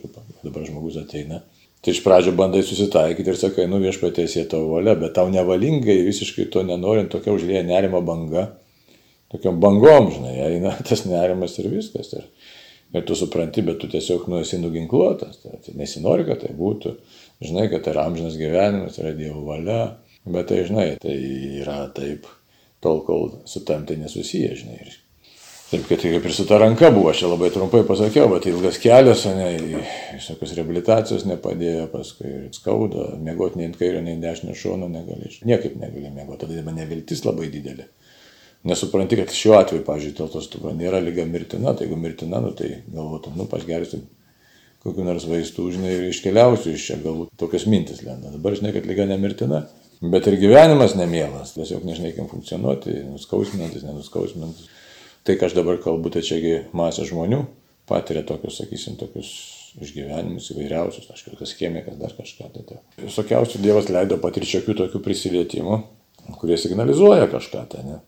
dabar 0.44 0.66
žmogus 0.66 0.99
ateina. 1.00 1.42
Tai 1.85 1.94
iš 1.94 2.02
pradžio 2.02 2.32
bandai 2.35 2.64
susitaikyti 2.66 3.30
ir 3.30 3.38
sakai, 3.38 3.68
nu 3.70 3.78
viešpatėsie 3.82 4.49
tavo 4.50 4.75
valia, 4.75 4.97
bet 4.99 5.14
tau 5.14 5.30
nevalingai, 5.30 6.00
visiškai 6.08 6.49
to 6.52 6.64
nenorint, 6.66 7.12
tokia 7.12 7.30
užlėja 7.37 7.62
nerimo 7.68 8.00
banga, 8.02 8.49
tokiam 9.30 9.61
bangom, 9.62 10.11
žinai, 10.16 10.35
eina 10.49 10.75
tas 10.88 11.06
nerimas 11.06 11.54
ir 11.62 11.70
viskas. 11.70 12.16
Ir 12.18 12.26
Ir 12.97 13.04
tu 13.04 13.14
supranti, 13.18 13.61
bet 13.64 13.76
tu 13.82 13.88
tiesiog 13.92 14.28
nu 14.32 14.38
esi 14.40 14.58
nuginkluotas. 14.62 15.42
Tai, 15.42 15.58
tai 15.64 15.75
nesinori, 15.76 16.25
kad 16.28 16.40
tai 16.44 16.54
būtų. 16.56 16.94
Žinai, 17.44 17.66
kad 17.73 17.85
tai 17.85 17.92
yra 17.92 18.06
amžinas 18.08 18.38
gyvenimas, 18.40 18.97
yra 19.02 19.12
Dievo 19.16 19.44
valia. 19.49 19.82
Bet 20.25 20.49
tai, 20.50 20.62
žinai, 20.68 20.87
tai 21.02 21.16
yra 21.61 21.82
taip, 21.97 22.26
tol 22.85 23.02
kol 23.04 23.28
su 23.49 23.62
tam 23.68 23.85
tai 23.88 23.99
nesusiję, 24.00 24.54
žinai. 24.62 24.80
Taip, 25.68 25.82
kad 25.84 26.00
tai 26.00 26.14
kaip 26.14 26.25
ir 26.25 26.32
su 26.32 26.46
ta 26.48 26.56
ranka 26.62 26.88
buvo, 26.94 27.10
aš 27.10 27.20
čia 27.20 27.28
labai 27.28 27.50
trumpai 27.52 27.82
pasakiau, 27.84 28.30
bet 28.32 28.46
ilgas 28.48 28.78
kelias, 28.80 29.26
ne, 29.37 29.50
visokios 30.14 30.54
rehabilitacijos 30.56 31.26
nepadėjo, 31.28 31.90
paskui 31.92 32.32
skauda, 32.56 33.10
mėgoti 33.20 33.60
nei 33.60 33.68
ant 33.68 33.76
kairio, 33.76 34.00
nei 34.00 34.16
ant 34.16 34.25
dešinio 34.25 34.56
šono 34.56 34.88
negali. 34.88 35.28
Niekaip 35.44 35.76
negali 35.76 36.08
mėgoti, 36.14 36.46
tada 36.46 36.64
man 36.64 36.80
neviltis 36.80 37.26
labai 37.28 37.50
didelė 37.52 37.90
nesupranti, 38.68 39.18
kad 39.18 39.32
šiuo 39.34 39.56
atveju, 39.58 39.84
pažiūrėjau, 39.87 40.28
tos 40.32 40.48
stubra 40.48 40.72
nėra 40.76 41.00
lyga 41.02 41.26
mirtina, 41.28 41.75
tai 41.76 41.87
jeigu 41.87 41.98
mirtina, 42.00 42.40
nu, 42.42 42.52
tai 42.58 42.80
galvotum, 42.90 43.37
nu, 43.38 43.46
pagersim 43.50 44.04
kokiu 44.82 45.04
nors 45.06 45.26
vaistų, 45.28 45.68
žinai, 45.75 45.92
ir 45.96 46.08
iškeliausiu 46.12 46.72
iš 46.75 46.88
čia, 46.90 46.98
galbūt 47.02 47.32
tokios 47.40 47.66
mintis 47.70 48.02
lenda. 48.06 48.32
Dabar 48.34 48.56
žinai, 48.58 48.72
kad 48.76 48.87
lyga 48.88 49.08
nemirtina, 49.10 49.64
bet 50.00 50.28
ir 50.30 50.38
gyvenimas 50.40 50.94
nemielas, 50.98 51.54
tiesiog 51.56 51.87
nežinai, 51.87 52.14
kaip 52.16 52.30
funkcionuoti, 52.30 52.94
nuskausminantis, 53.12 53.87
nenuskausminantis. 53.87 54.70
Tai, 55.26 55.37
ką 55.37 55.48
aš 55.48 55.56
dabar 55.58 55.80
kalbu, 55.82 56.12
tai 56.14 56.22
čiagi 56.25 56.60
masė 56.76 57.06
žmonių 57.08 57.44
patiria 57.88 58.22
tokius, 58.26 58.60
sakysim, 58.60 58.98
tokius 59.00 59.30
išgyvenimus 59.80 60.50
įvairiausius, 60.52 61.08
kažkokios 61.08 61.54
chemikas, 61.58 61.96
dar 62.00 62.12
kažką. 62.16 62.50
Tai, 62.54 62.64
tai. 62.68 62.78
Visokiausių 63.00 63.62
Dievas 63.64 63.90
leido 63.92 64.18
patirti 64.22 64.52
šiokių 64.54 64.76
tokių 64.82 65.02
prisilietimų, 65.04 65.80
kurie 66.40 66.58
signalizuoja 66.60 67.28
kažką. 67.32 67.64
Tai, 67.72 67.84
ne? 67.87 67.98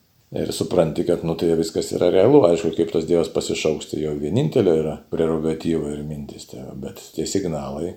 Ir 0.40 0.52
supranti, 0.54 1.02
kad 1.08 1.24
nu, 1.26 1.34
tai 1.34 1.50
viskas 1.58 1.90
yra 1.96 2.12
realu, 2.14 2.44
aišku, 2.46 2.70
kaip 2.76 2.92
tas 2.94 3.06
Dievas 3.08 3.32
pasišauks, 3.34 3.90
tai 3.90 4.04
jo 4.04 4.14
vienintelė 4.18 4.76
yra 4.84 4.96
prerogatyva 5.10 5.96
ir 5.96 6.04
mintis, 6.06 6.46
tai, 6.52 6.62
bet 6.78 7.02
tie 7.16 7.26
signalai 7.26 7.96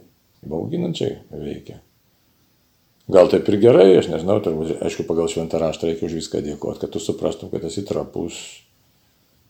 bauginančiai 0.50 1.20
veikia. 1.30 1.78
Gal 3.14 3.28
taip 3.30 3.50
ir 3.52 3.60
gerai, 3.60 3.90
aš 4.00 4.08
nežinau, 4.10 4.40
turbūt, 4.42 4.78
aišku, 4.88 5.06
pagal 5.06 5.28
šventą 5.30 5.60
raštą 5.62 5.90
reikia 5.90 6.08
už 6.08 6.18
viską 6.22 6.42
dėkoti, 6.46 6.82
kad 6.82 6.94
tu 6.96 7.04
suprastum, 7.04 7.52
kad 7.52 7.66
esi 7.68 7.84
trapus, 7.86 8.40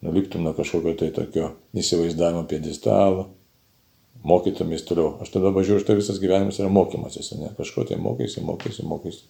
nuliktum 0.03 0.43
nuo 0.43 0.53
kažkokio 0.57 0.95
tai 0.99 1.11
tokio 1.15 1.53
įsivaizdavimo 1.79 2.43
piedestalo, 2.49 3.29
mokytumės 4.27 4.83
toliau. 4.87 5.17
Aš 5.23 5.33
tada 5.35 5.51
važiuoju, 5.55 5.83
štai 5.83 5.99
visas 5.99 6.19
gyvenimas 6.23 6.59
yra 6.61 6.71
mokymasis, 6.71 7.33
ne 7.39 7.51
kažko 7.57 7.87
tai 7.89 7.99
mokaisi, 8.01 8.43
mokaisi, 8.45 8.85
mokaisi 8.87 9.25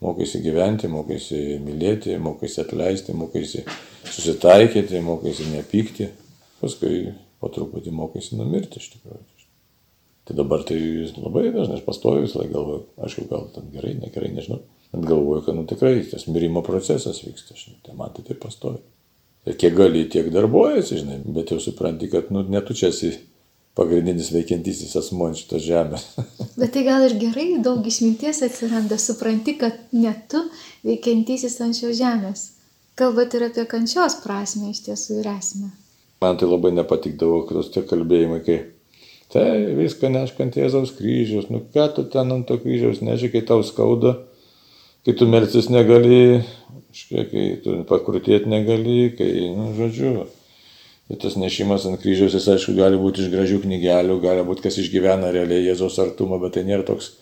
mokaisi 0.00 0.42
gyventi, 0.44 0.88
mokaisi 0.92 1.40
mylėti, 1.64 2.16
mokaisi 2.20 2.60
atleisti, 2.62 3.14
mokaisi 3.16 3.64
susitaikyti, 4.10 5.00
mokaisi 5.04 5.48
nepykti, 5.52 6.10
paskui 6.60 7.14
po 7.40 7.50
truputį 7.52 7.94
mokaisi 7.96 8.36
numirti 8.36 8.80
iš 8.82 8.92
tikrųjų. 8.96 9.24
Tai 10.26 10.34
dabar 10.34 10.64
tai 10.66 10.78
labai 11.22 11.52
dažnai 11.54 11.78
aš 11.78 11.84
pastoju 11.86 12.24
visą 12.24 12.40
laiką 12.40 12.52
galvoju, 12.56 12.82
aišku, 13.06 13.28
gal 13.30 13.46
ten 13.54 13.68
gerai, 13.70 13.92
negerai, 14.00 14.32
nežinau, 14.34 14.58
bet 14.90 15.06
galvoju, 15.06 15.44
kad 15.46 15.54
nu, 15.54 15.62
tikrai 15.70 16.00
tas 16.10 16.26
mirimo 16.26 16.64
procesas 16.66 17.22
vyksta, 17.22 17.54
žinai, 17.54 17.78
tai 17.86 17.94
man 17.98 18.14
tai 18.16 18.34
pastoju. 18.42 18.82
Ir 19.46 19.54
kiek 19.60 19.76
gali, 19.78 20.04
tiek 20.10 20.28
darbuojasi, 20.34 21.00
žinai, 21.04 21.20
bet 21.36 21.52
jau 21.54 21.60
supranti, 21.62 22.10
kad 22.10 22.32
nu, 22.34 22.42
netu 22.50 22.74
čia 22.74 22.90
esi 22.90 23.12
pagrindinis 23.76 24.32
veikiantysis 24.34 24.96
asmuo 24.98 25.28
ant 25.30 25.38
šitos 25.38 25.62
žemės. 25.66 26.06
Bet 26.60 26.72
tai 26.74 26.82
gal 26.86 27.04
ir 27.04 27.14
gerai, 27.20 27.48
daug 27.62 27.84
išminties 27.86 28.40
atsiranda, 28.46 28.96
supranti, 29.00 29.54
kad 29.60 29.76
ne 29.92 30.14
tu 30.32 30.40
veikiantysis 30.86 31.58
ant 31.64 31.76
šios 31.76 31.98
žemės. 32.00 32.46
Kalbat 32.96 33.36
ir 33.36 33.50
apie 33.50 33.66
kančios 33.68 34.16
prasme 34.22 34.72
iš 34.72 34.86
tiesų 34.86 35.20
ir 35.20 35.28
esmę. 35.34 35.68
Man 36.24 36.40
tai 36.40 36.48
labai 36.48 36.72
nepatikdavo, 36.72 37.42
kad 37.44 37.68
tie 37.74 37.82
kalbėjimai, 37.84 38.40
kai 38.46 38.56
tai 39.32 39.44
viską 39.76 40.08
neškant 40.14 40.56
Jėzaus 40.56 40.94
kryžius, 40.96 41.50
nu 41.52 41.60
ką 41.74 41.90
tu 41.92 42.06
ten 42.08 42.32
ant 42.32 42.48
to 42.48 42.56
kryžiaus 42.62 43.02
neži, 43.04 43.28
kai 43.34 43.44
tau 43.44 43.60
skauda, 43.66 44.16
kai 45.06 45.14
tu 45.14 45.30
melsis 45.30 45.70
negali, 45.70 46.42
kai 47.06 47.46
tu 47.62 47.78
pakrutėti 47.88 48.50
negali, 48.50 49.12
kai, 49.14 49.30
nu, 49.54 49.70
žodžiu, 49.78 50.26
Ir 51.06 51.20
tas 51.22 51.36
nešimas 51.38 51.84
ant 51.86 52.00
kryžiaus, 52.02 52.34
jis 52.34 52.48
aišku, 52.50 52.72
gali 52.74 52.98
būti 52.98 53.22
iš 53.22 53.28
gražių 53.30 53.60
knygelių, 53.62 54.16
gali 54.24 54.42
būti 54.46 54.64
kas 54.64 54.78
išgyvena 54.82 55.30
realiai 55.34 55.68
Jėzaus 55.68 56.00
artumą, 56.02 56.40
bet 56.42 56.56
tai 56.56 56.64
nėra 56.66 56.82
toks 56.88 57.12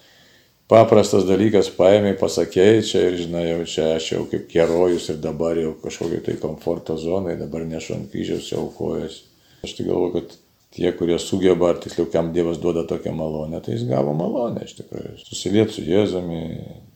paprastas 0.73 1.27
dalykas, 1.29 1.69
paėmė, 1.77 2.15
pasakėjai 2.17 2.79
čia 2.89 3.03
ir 3.11 3.19
žinai, 3.21 3.43
jau 3.51 3.67
čia 3.69 3.91
aš 3.99 4.07
jau 4.15 4.23
kaip 4.31 4.47
kerojus 4.49 5.11
ir 5.13 5.19
dabar 5.21 5.61
jau 5.61 5.75
kažkokiai 5.83 6.25
tai 6.25 6.39
komforto 6.41 6.97
zonai, 6.97 7.37
dabar 7.37 7.67
nešu 7.69 7.99
ant 7.99 8.09
kryžiaus, 8.15 8.49
jau 8.55 8.63
aukojas. 8.71 9.21
Aš 9.69 9.77
tai 9.77 9.87
galvoju, 9.91 10.15
kad 10.17 10.33
tie, 10.79 10.89
kurie 10.97 11.21
sugeba, 11.21 11.75
ar 11.75 11.85
tiksliau, 11.85 12.09
kam 12.09 12.33
Dievas 12.33 12.65
duoda 12.65 12.87
tokią 12.89 13.13
malonę, 13.13 13.61
tai 13.61 13.77
jis 13.77 13.85
gavo 13.93 14.17
malonę 14.17 14.65
iš 14.65 14.79
tikrųjų. 14.81 15.19
Susilieti 15.29 15.77
su 15.77 15.85
Jėzumi, 15.85 16.41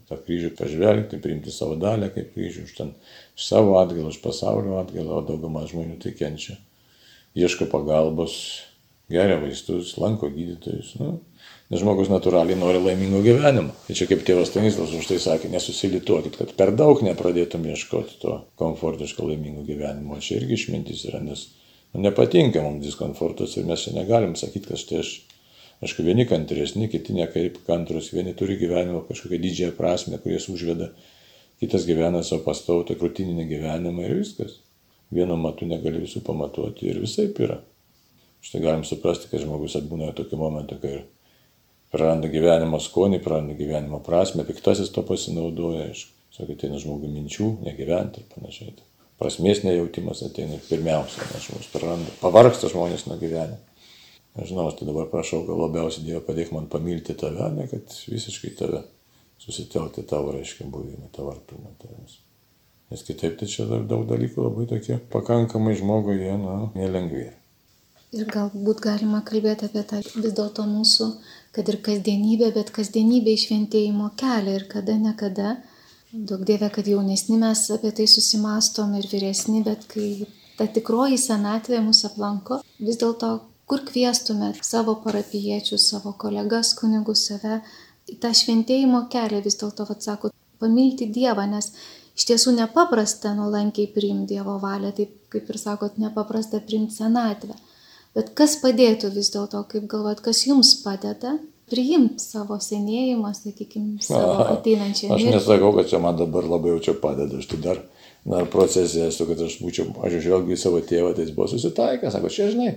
tą 0.09 0.19
kryžių 0.25 0.55
pažvelgti, 0.59 1.21
priimti 1.23 1.53
savo 1.55 1.77
dalę 1.81 2.09
kaip 2.15 2.33
kryžių, 2.35 2.65
už 2.69 2.75
ten 2.79 2.95
iš 3.37 3.51
savo 3.51 3.77
atgalą, 3.83 4.13
iš 4.15 4.23
pasaulio 4.25 4.79
atgalą, 4.81 5.21
o 5.21 5.27
dauguma 5.29 5.67
žmonių 5.69 5.99
tai 6.03 6.15
kenčia. 6.17 6.57
Ieško 7.39 7.69
pagalbos, 7.71 8.39
geria 9.13 9.39
vaistus, 9.41 9.95
lanko 10.01 10.31
gydytojus. 10.33 10.95
Nu, 11.01 11.19
nes 11.69 11.83
žmogus 11.83 12.09
natūraliai 12.13 12.57
nori 12.59 12.81
laimingo 12.81 13.21
gyvenimo. 13.25 13.75
Tai 13.87 13.97
čia 13.97 14.09
kaip 14.09 14.25
tėvas 14.27 14.51
Stanislas 14.53 14.93
už 14.97 15.09
tai 15.11 15.19
sakė, 15.23 15.51
nesusilituokit, 15.53 16.39
kad 16.41 16.55
per 16.57 16.73
daug 16.77 17.03
nepradėtum 17.05 17.67
ieškoti 17.69 18.21
to 18.23 18.39
komfortiško 18.61 19.29
laimingo 19.29 19.65
gyvenimo. 19.69 20.21
Čia 20.25 20.41
irgi 20.41 20.57
išmintis 20.57 21.05
yra, 21.11 21.21
nes 21.25 21.49
nu, 21.93 22.03
nepatinka 22.07 22.65
mums 22.65 22.85
diskomfortas 22.87 23.57
ir 23.57 23.69
mes 23.69 23.85
čia 23.85 23.97
negalim 23.97 24.37
sakyti, 24.41 24.71
kad 24.71 24.81
štai 24.81 25.03
aš, 25.05 25.13
aišku, 25.85 26.05
vieni 26.07 26.27
kantresni, 26.29 26.89
kiti 26.93 27.15
nekaip 27.17 27.61
kantrus, 27.67 28.11
vieni 28.15 28.35
turi 28.39 28.59
gyvenimo 28.61 29.05
kažkokią 29.09 29.41
didžiąją 29.45 29.77
prasme, 29.79 30.19
kuris 30.23 30.49
užveda, 30.53 30.91
kitas 31.63 31.87
gyvena 31.89 32.23
savo 32.27 32.45
pastautą 32.47 32.97
krūtininį 32.99 33.47
gyvenimą 33.53 34.07
ir 34.07 34.19
viskas. 34.23 34.59
Vienu 35.15 35.39
matu 35.41 35.67
negali 35.67 36.03
visų 36.03 36.21
pamatuoti 36.27 36.91
ir 36.91 37.01
visai 37.01 37.31
yra. 37.33 37.63
Štai 38.45 38.61
galim 38.63 38.85
suprasti, 38.85 39.31
kad 39.31 39.43
žmogus 39.43 39.79
atbūna 39.79 40.13
tokiu 40.15 40.39
momentu, 40.39 40.77
kai 40.83 40.99
ir 40.99 41.07
praranda 41.95 42.29
gyvenimo 42.31 42.79
skonį, 42.83 43.23
praranda 43.25 43.57
gyvenimo 43.59 44.03
prasme, 44.05 44.45
piktasis 44.47 44.93
to 44.95 45.03
pasinaudoja, 45.09 45.89
aišku. 45.89 46.15
Sakai, 46.39 46.59
nuo 46.71 46.79
žmogų 46.79 47.09
minčių, 47.11 47.49
negyventi 47.67 48.21
ir 48.21 48.29
panašiai 48.31 48.77
prasmės 49.19 49.65
nejautimas 49.67 50.23
ateina 50.23 50.59
pirmiausia, 50.69 51.27
nes 51.33 51.49
žmogus 51.49 51.71
praranda, 51.73 52.13
pavarksta 52.23 52.71
žmonės 52.71 53.09
nuo 53.09 53.19
gyvenimo. 53.21 53.59
Nežinau, 54.39 54.69
aš 54.69 54.79
tai 54.79 54.87
dabar 54.89 55.09
prašau, 55.11 55.43
gal 55.49 55.59
labiausiai 55.65 56.07
Dievo 56.07 56.23
padėk 56.27 56.53
man 56.55 56.69
pamilti 56.71 57.17
tave, 57.19 57.51
ne 57.57 57.67
kad 57.71 57.95
visiškai 58.11 58.53
tave 58.59 58.85
susitelkti 59.43 60.05
tavo, 60.07 60.33
reiškia, 60.37 60.69
buvimą, 60.71 61.11
tavo 61.15 61.33
artumą 61.35 61.75
tavęs. 61.83 62.21
Nes 62.93 63.03
kitaip 63.05 63.37
tai 63.41 63.49
čia 63.51 63.67
dar 63.69 63.83
daug 63.89 64.07
dalykų 64.09 64.47
labai 64.47 64.69
tokie 64.71 64.97
pakankamai 65.13 65.75
žmogui, 65.79 66.21
jie, 66.23 66.37
na, 66.41 66.55
nelengvi. 66.79 67.27
Ir 68.17 68.31
galbūt 68.33 68.79
galima 68.81 69.21
kalbėti 69.27 69.67
apie 69.69 69.83
tą 69.91 69.99
vis 70.01 70.37
dėlto 70.39 70.65
mūsų, 70.71 71.11
kad 71.53 71.69
ir 71.69 71.83
kasdienybė, 71.85 72.55
bet 72.55 72.73
kasdienybė 72.73 73.35
išventėjimo 73.37 74.15
kelią 74.17 74.55
ir 74.57 74.65
kada 74.71 74.97
nekada 75.03 75.59
Daug 76.09 76.41
dievė, 76.49 76.71
kad 76.73 76.87
jaunesni 76.89 77.37
mes 77.37 77.67
apie 77.75 77.91
tai 77.93 78.07
susimastom 78.09 78.95
ir 78.97 79.05
vyresni, 79.11 79.61
bet 79.65 79.85
kai 79.91 80.25
ta 80.57 80.65
tikroji 80.65 81.19
senatvė 81.21 81.83
mus 81.85 82.01
aplanko, 82.09 82.63
vis 82.81 82.97
dėlto 83.03 83.29
kur 83.69 83.85
kvieštumėt 83.89 84.63
savo 84.65 84.97
parapiečius, 85.05 85.91
savo 85.93 86.15
kolegas, 86.19 86.73
kunigus, 86.79 87.27
save, 87.29 87.61
tą 88.23 88.33
šventėjimo 88.35 89.05
kelią 89.13 89.43
vis 89.45 89.59
dėlto, 89.61 89.87
vad 89.89 90.05
sako, 90.05 90.33
pamilti 90.63 91.09
Dievą, 91.13 91.45
nes 91.51 91.71
iš 92.19 92.27
tiesų 92.31 92.57
nepaprasta 92.57 93.35
nuolankiai 93.37 93.91
priimti 93.95 94.35
Dievo 94.35 94.57
valią, 94.63 94.95
taip 94.97 95.15
kaip 95.33 95.51
ir 95.53 95.61
sakot, 95.61 96.01
nepaprasta 96.01 96.63
priimti 96.65 96.97
senatvę. 96.97 97.57
Bet 98.17 98.33
kas 98.39 98.57
padėtų 98.63 99.13
vis 99.15 99.31
dėlto, 99.35 99.63
kaip 99.71 99.85
galvot, 99.91 100.23
kas 100.25 100.47
jums 100.49 100.73
padeda 100.83 101.37
priimti 101.69 102.25
savo 102.25 102.57
senėjimą, 102.63 103.35
sakykime, 103.37 103.99
savo 104.03 104.47
ateinančią 104.57 105.11
mirtį. 105.11 105.29
Aš 105.29 105.37
nesakau, 105.37 105.75
kad 105.77 105.91
čia 105.91 106.01
man 106.03 106.17
dabar 106.19 106.49
labai 106.49 106.73
jau 106.73 106.81
čia 106.89 106.95
padeda, 106.99 107.39
aš 107.39 107.51
tai 107.51 107.61
dar, 107.67 107.83
dar 108.25 108.49
procese 108.51 109.05
esu, 109.11 109.29
kad 109.29 109.45
aš 109.45 109.59
būčiau, 109.61 109.93
aš 110.09 110.17
žvelgiu 110.25 110.57
į 110.57 110.61
savo 110.61 110.81
tėvą, 110.81 111.13
tai 111.15 111.27
jis 111.27 111.35
buvo 111.37 111.51
susitaikęs, 111.53 112.17
sako, 112.17 112.33
čia 112.33 112.49
žinai, 112.55 112.73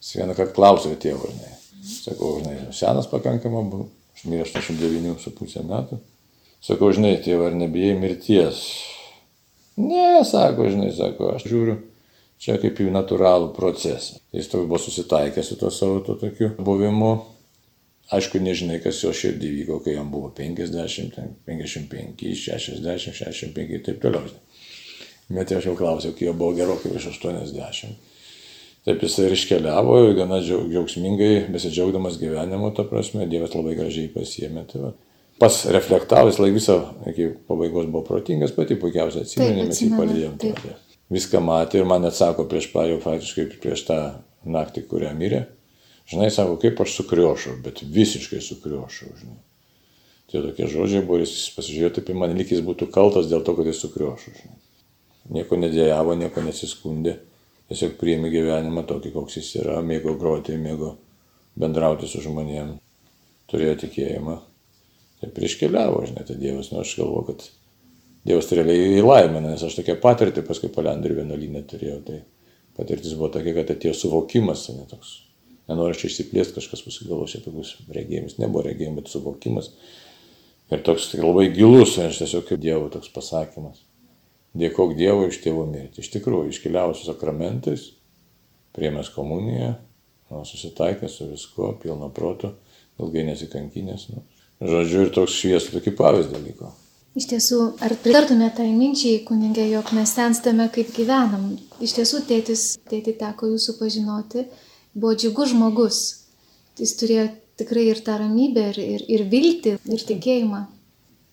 jis 0.00 0.14
vieną 0.18 0.36
kartą 0.38 0.56
klausė 0.56 0.94
tėvo, 1.00 1.30
žinai, 1.30 1.52
sakau, 1.86 2.32
žinai, 2.40 2.56
senas 2.76 3.10
pakankamai 3.10 3.64
aš 4.16 4.24
mirė 4.28 4.46
89,5 4.48 5.66
metų, 5.68 6.00
sakau, 6.64 6.92
žinai, 6.96 7.16
tėva, 7.24 7.50
ar 7.50 7.58
nebijai 7.58 7.98
mirties? 8.00 8.64
Ne, 9.80 10.20
sako, 10.28 10.68
žinai, 10.72 10.90
sako, 10.96 11.34
aš 11.36 11.46
žiūriu, 11.48 11.78
čia 12.40 12.56
kaip 12.60 12.80
į 12.80 12.90
natūralų 12.92 13.52
procesą. 13.56 14.18
Jis 14.36 14.48
toks 14.52 14.68
buvo 14.68 14.80
susitaikęs 14.80 15.52
su 15.52 15.60
to 15.60 15.70
savo 15.72 16.00
to 16.04 16.16
tokiu 16.20 16.52
buvimu 16.58 17.14
Aišku, 18.10 18.40
nežinai, 18.42 18.80
kas 18.82 18.98
jo 19.04 19.12
širdį 19.14 19.48
vyko, 19.60 19.76
kai 19.84 19.92
jam 19.94 20.08
buvo 20.10 20.32
50, 20.34 21.14
55, 21.46 22.24
60, 22.42 23.12
65 23.14 23.76
ir 23.76 23.84
taip 23.86 24.00
toliau. 24.02 24.32
Bet 25.30 25.52
aš 25.54 25.68
jau 25.68 25.76
klausiau, 25.78 26.16
kai 26.18 26.26
jo 26.26 26.32
buvo 26.34 26.56
gerokai 26.58 26.90
virš 26.90 27.12
80. 27.12 28.09
Taip 28.88 29.02
jisai 29.04 29.26
ir 29.28 29.36
iškeliavo, 29.36 29.98
gana 30.16 30.40
džiaugsmingai, 30.40 31.50
besidžiaugdamas 31.52 32.16
gyvenimu, 32.20 32.72
ta 32.76 32.86
prasme, 32.88 33.26
Dievas 33.28 33.52
labai 33.52 33.76
gražiai 33.76 34.08
pasiemė. 34.14 34.64
Tai 34.70 34.82
va. 34.86 34.92
Pas 35.40 35.58
reflektavęs, 35.76 36.40
laik 36.40 36.56
visą 36.56 36.78
iki 37.08 37.30
pabaigos 37.48 37.88
buvo 37.92 38.04
protingas, 38.08 38.54
pati 38.56 38.76
puikiausiai 38.80 39.26
atsimenė, 39.26 39.68
mes 39.68 39.84
jį 39.84 39.92
palydėjom. 39.96 40.40
Tai 40.40 40.74
viską 41.12 41.44
matė 41.44 41.80
ir 41.80 41.88
man 41.88 42.08
atsako 42.08 42.48
prieš 42.48 42.70
pa, 42.72 42.86
jau 42.88 43.00
faktiškai 43.04 43.46
prieš 43.60 43.84
tą 43.88 44.00
naktį, 44.48 44.84
kurią 44.88 45.14
mirė 45.16 45.44
Žinai, 46.10 46.30
sako, 46.34 46.56
kaip 46.58 46.80
aš 46.82 46.96
sukriošau, 46.98 47.60
bet 47.62 47.84
visiškai 47.86 48.40
sukriošau, 48.42 49.12
žinai. 49.20 49.38
Tie 50.30 50.40
tokie 50.42 50.66
žodžiai 50.70 51.04
buvo, 51.06 51.20
jis 51.22 51.52
pasižiūrėjo 51.54 51.92
taip 51.98 52.10
į 52.10 52.16
mane, 52.18 52.34
lyg 52.38 52.50
jis 52.50 52.64
būtų 52.66 52.88
kaltas 52.94 53.28
dėl 53.30 53.44
to, 53.46 53.54
kad 53.54 53.68
jis 53.70 53.82
sukriošau, 53.84 54.34
žinai. 54.40 54.58
Nieko 55.36 55.58
nedėjavo, 55.60 56.16
nieko 56.18 56.42
nesiskundė, 56.42 57.20
tiesiog 57.70 57.96
priėmė 58.00 58.32
gyvenimą 58.32 58.84
tokį, 58.90 59.14
koks 59.14 59.38
jis 59.38 59.54
yra, 59.62 59.78
mėgo 59.86 60.16
groti, 60.18 60.58
mėgo 60.58 60.96
bendrauti 61.60 62.08
su 62.10 62.22
žmonėm, 62.24 62.74
turėjo 63.50 63.78
tikėjimą. 63.84 64.36
Tai 65.20 65.30
prieš 65.36 65.58
keliavo, 65.60 66.02
žinai, 66.08 66.24
tai 66.26 66.36
Dievas, 66.40 66.70
nu 66.72 66.80
aš 66.82 66.96
galvoju, 66.98 67.30
kad 67.30 67.48
Dievas 68.26 68.50
realiai 68.56 68.98
įlaimina, 68.98 69.52
nes 69.52 69.64
aš 69.64 69.78
tokią 69.78 69.96
patirtį 70.02 70.44
paskui 70.48 70.70
palendrių 70.72 71.20
vienuolynę 71.22 71.64
turėjau, 71.68 71.98
tai 72.06 72.22
patirtis 72.76 73.16
buvo 73.16 73.30
tokia, 73.36 73.54
kad 73.60 73.74
atėjo 73.74 73.96
suvokimas, 73.96 74.66
ne 74.76 74.86
toks 74.88 75.18
nenoriu 75.70 75.98
čia 75.98 76.08
išsiplėsti, 76.10 76.56
kažkas 76.58 76.82
pasigalvos 76.86 77.36
apie 77.36 77.46
tokius 77.46 77.74
regėjimus, 77.94 78.38
nebuvo 78.40 78.64
regėjimas, 78.66 79.04
bet 79.04 79.12
suvokimas. 79.12 79.70
Ir 80.70 80.82
toks 80.86 81.10
tai 81.12 81.22
labai 81.22 81.48
gilus, 81.54 81.96
aš 81.98 82.22
tiesiog 82.22 82.46
kaip 82.48 82.62
Dievo 82.62 82.90
toks 82.92 83.10
pasakymas. 83.14 83.82
Dėkok 84.58 84.96
Dievo 84.98 85.28
iš 85.30 85.38
tėvo 85.44 85.62
mirti. 85.70 86.02
Iš 86.02 86.10
tikrųjų, 86.16 86.50
iškeliavus 86.50 87.02
su 87.02 87.10
sakramentais, 87.10 87.86
priemęs 88.74 89.12
komuniją, 89.14 89.74
nu, 90.30 90.42
susitaikęs 90.46 91.20
su 91.20 91.28
visko, 91.30 91.74
pilno 91.82 92.10
proto, 92.14 92.56
ilgai 92.98 93.26
nesikankinės. 93.28 94.08
Nu. 94.10 94.24
Žodžiu, 94.60 95.06
ir 95.06 95.12
toks 95.14 95.38
šviesų 95.38 95.78
tokį 95.78 95.94
pavyzdį 95.98 96.42
liko. 96.48 96.72
Iš 97.18 97.26
tiesų, 97.32 97.60
ar 97.82 97.94
pritartume 98.02 98.50
tai 98.54 98.68
minčiai, 98.70 99.22
kunigė, 99.26 99.64
jog 99.72 99.90
mes 99.96 100.12
senstame 100.14 100.68
kaip 100.74 100.92
gyvenam? 100.94 101.56
Iš 101.82 101.96
tiesų, 101.96 102.20
tėtis, 102.28 102.66
tėti 102.90 103.16
teko 103.18 103.48
jūsų 103.50 103.78
pažinoti 103.80 104.44
buvo 104.94 105.16
džiugus 105.18 105.50
žmogus. 105.54 105.98
Jis 106.78 106.94
turėjo 107.00 107.26
tikrai 107.58 107.88
ir 107.90 108.02
tą 108.06 108.20
ramybę, 108.20 108.68
ir, 108.72 108.78
ir, 108.94 109.04
ir 109.16 109.26
viltį, 109.32 109.74
ir 109.90 110.06
tikėjimą. 110.06 110.62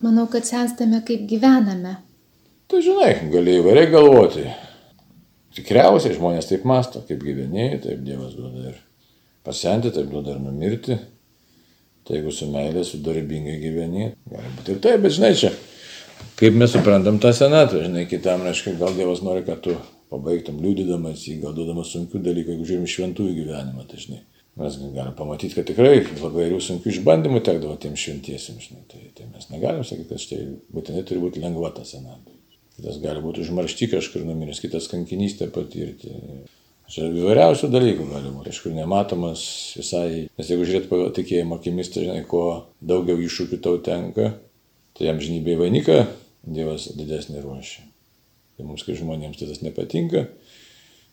Manau, 0.04 0.26
kad 0.30 0.46
senstame 0.46 1.00
kaip 1.06 1.24
gyvename. 1.30 1.96
Tu 2.68 2.82
žinai, 2.84 3.14
gali 3.32 3.54
įvairiai 3.62 3.88
galvoti. 3.88 4.42
Tikriausiai 5.56 6.12
žmonės 6.18 6.50
taip 6.50 6.66
masto, 6.68 7.00
kaip 7.08 7.22
gyveniai, 7.24 7.78
taip 7.80 8.02
Dievas 8.04 8.34
duoda 8.36 8.68
ir 8.68 8.76
pasenti, 9.46 9.88
taip 9.94 10.10
duoda 10.12 10.34
ir 10.34 10.42
numirti. 10.42 10.98
Tai 12.04 12.18
jeigu 12.18 12.32
su 12.32 12.48
meilė, 12.52 12.84
su 12.84 13.00
darbingai 13.04 13.56
gyveni, 13.62 14.10
gali 14.28 14.52
būti 14.58 14.74
ir 14.74 14.82
taip, 14.84 15.00
bet 15.04 15.16
žinai, 15.16 15.32
čia, 15.40 15.50
kaip 16.40 16.60
mes 16.60 16.76
suprantam 16.76 17.16
tą 17.24 17.32
senatvę, 17.36 17.86
žinai, 17.86 18.04
kitam, 18.10 18.44
reiškia, 18.44 18.76
gal 18.80 18.92
Dievas 18.96 19.24
nori, 19.24 19.46
kad 19.48 19.64
tu 19.64 19.74
pabaigtum 20.12 20.60
liūdydamas 20.60 21.24
jį, 21.24 21.40
gal 21.46 21.56
duodamas 21.56 21.92
sunkių 21.96 22.20
dalykų, 22.24 22.52
jeigu 22.52 22.68
žiūrim 22.68 22.88
šventųjų 22.88 23.36
gyvenimą, 23.42 23.88
tai 23.88 24.00
žinai. 24.04 24.22
Mes 24.58 24.74
galime 24.80 25.12
pamatyti, 25.16 25.54
kad 25.54 25.68
tikrai 25.68 26.00
labai 26.02 26.48
įvairių 26.48 26.58
sunkių 26.64 26.90
išbandymų 26.90 27.44
tekdavo 27.46 27.76
tiems 27.78 28.02
šventiesiems. 28.02 28.64
Žinai. 28.66 28.82
Tai, 28.90 29.04
tai 29.14 29.28
mes 29.30 29.52
negalim 29.52 29.86
sakyti, 29.86 30.08
kad 30.10 30.24
štai 30.24 30.40
būtinai 30.74 31.04
turi 31.06 31.22
būti 31.22 31.44
lengva 31.44 31.70
ta 31.76 31.84
senatvė. 31.86 32.37
Kitas 32.78 33.00
gali 33.02 33.18
būti 33.24 33.42
užmaršti 33.42 33.90
kažkur 33.90 34.22
numiręs, 34.22 34.62
kitas 34.62 34.86
kankinystę 34.90 35.48
patirti. 35.50 36.12
Čia 36.88 37.08
įvairiausių 37.10 37.68
dalykų 37.72 38.06
gali 38.08 38.30
būti. 38.30 38.52
Kažkur 38.52 38.76
nematomas 38.76 39.42
visai. 39.76 40.28
Nes 40.38 40.52
jeigu 40.52 40.68
žiūrėt 40.68 40.86
pagal 40.88 41.10
tikėjimo 41.16 41.58
akimis, 41.58 41.90
tai 41.92 42.06
žinai, 42.06 42.22
kuo 42.30 42.44
daugiau 42.78 43.18
iššūkių 43.24 43.58
tau 43.64 43.80
tenka, 43.82 44.30
tai 44.94 45.10
jam 45.10 45.18
žinybė 45.20 45.58
vainika 45.58 46.06
Dievas 46.48 46.86
didesnį 46.96 47.42
ruošia. 47.42 47.82
Tai 48.56 48.70
mums, 48.70 48.86
kai 48.86 48.96
žmonėms 48.98 49.40
tai 49.40 49.50
tas 49.50 49.60
nepatinka, 49.66 50.24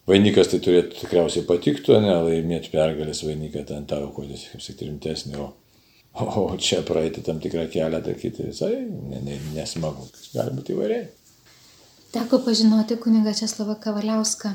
vainikas 0.10 0.54
tai 0.54 0.62
turėtų 0.64 1.02
tikriausiai 1.02 1.44
patiktų, 1.50 1.98
ne, 2.06 2.14
laimėti 2.30 2.72
pergalės 2.74 3.26
vainiką 3.26 3.66
ten 3.68 3.90
tavo, 3.90 4.14
kodės, 4.16 4.48
kaip 4.54 4.64
sakyti, 4.64 4.88
rimtesnį, 4.92 5.42
o, 5.42 5.50
o 6.46 6.48
čia 6.62 6.86
praeiti 6.88 7.26
tam 7.26 7.42
tikrą 7.44 7.68
kelią, 7.74 8.02
tai 8.06 8.16
kiti 8.22 8.48
visai 8.48 8.72
ne, 8.86 9.22
ne, 9.26 9.38
nesmagu, 9.58 10.08
gali 10.34 10.56
būti 10.56 10.78
įvairiai. 10.78 11.06
Teko 12.16 12.38
pažinoti 12.40 12.96
kunigą 12.96 13.34
Česlavą 13.36 13.74
Kavaliauską 13.84 14.50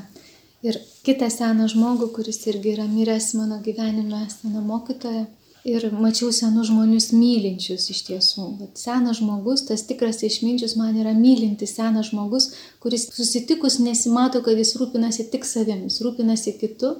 ir 0.65 0.79
kitą 1.05 1.27
seną 1.29 1.67
žmogų, 1.69 2.07
kuris 2.15 2.39
irgi 2.49 2.71
yra 2.73 2.87
miręs 2.89 3.27
mano 3.37 3.59
gyvenime, 3.61 4.21
seną 4.33 4.63
mokytoją. 4.65 5.27
Ir 5.69 5.83
mačiau 5.93 6.31
senus 6.33 6.71
žmonius 6.71 7.11
mylinčius 7.13 7.83
iš 7.93 7.99
tiesų. 8.07 8.45
Bet 8.57 8.81
senas 8.81 9.19
žmogus, 9.19 9.61
tas 9.67 9.83
tikras 9.85 10.23
išminčius 10.25 10.73
man 10.79 10.97
yra 10.97 11.13
mylintis 11.13 11.75
senas 11.77 12.09
žmogus, 12.09 12.47
kuris 12.81 13.05
susitikus 13.13 13.77
nesimato, 13.85 14.41
kad 14.41 14.57
jis 14.57 14.73
rūpinasi 14.81 15.27
tik 15.29 15.45
savim, 15.45 15.83
jis 15.85 15.99
rūpinasi 16.01 16.55
kitu 16.63 16.95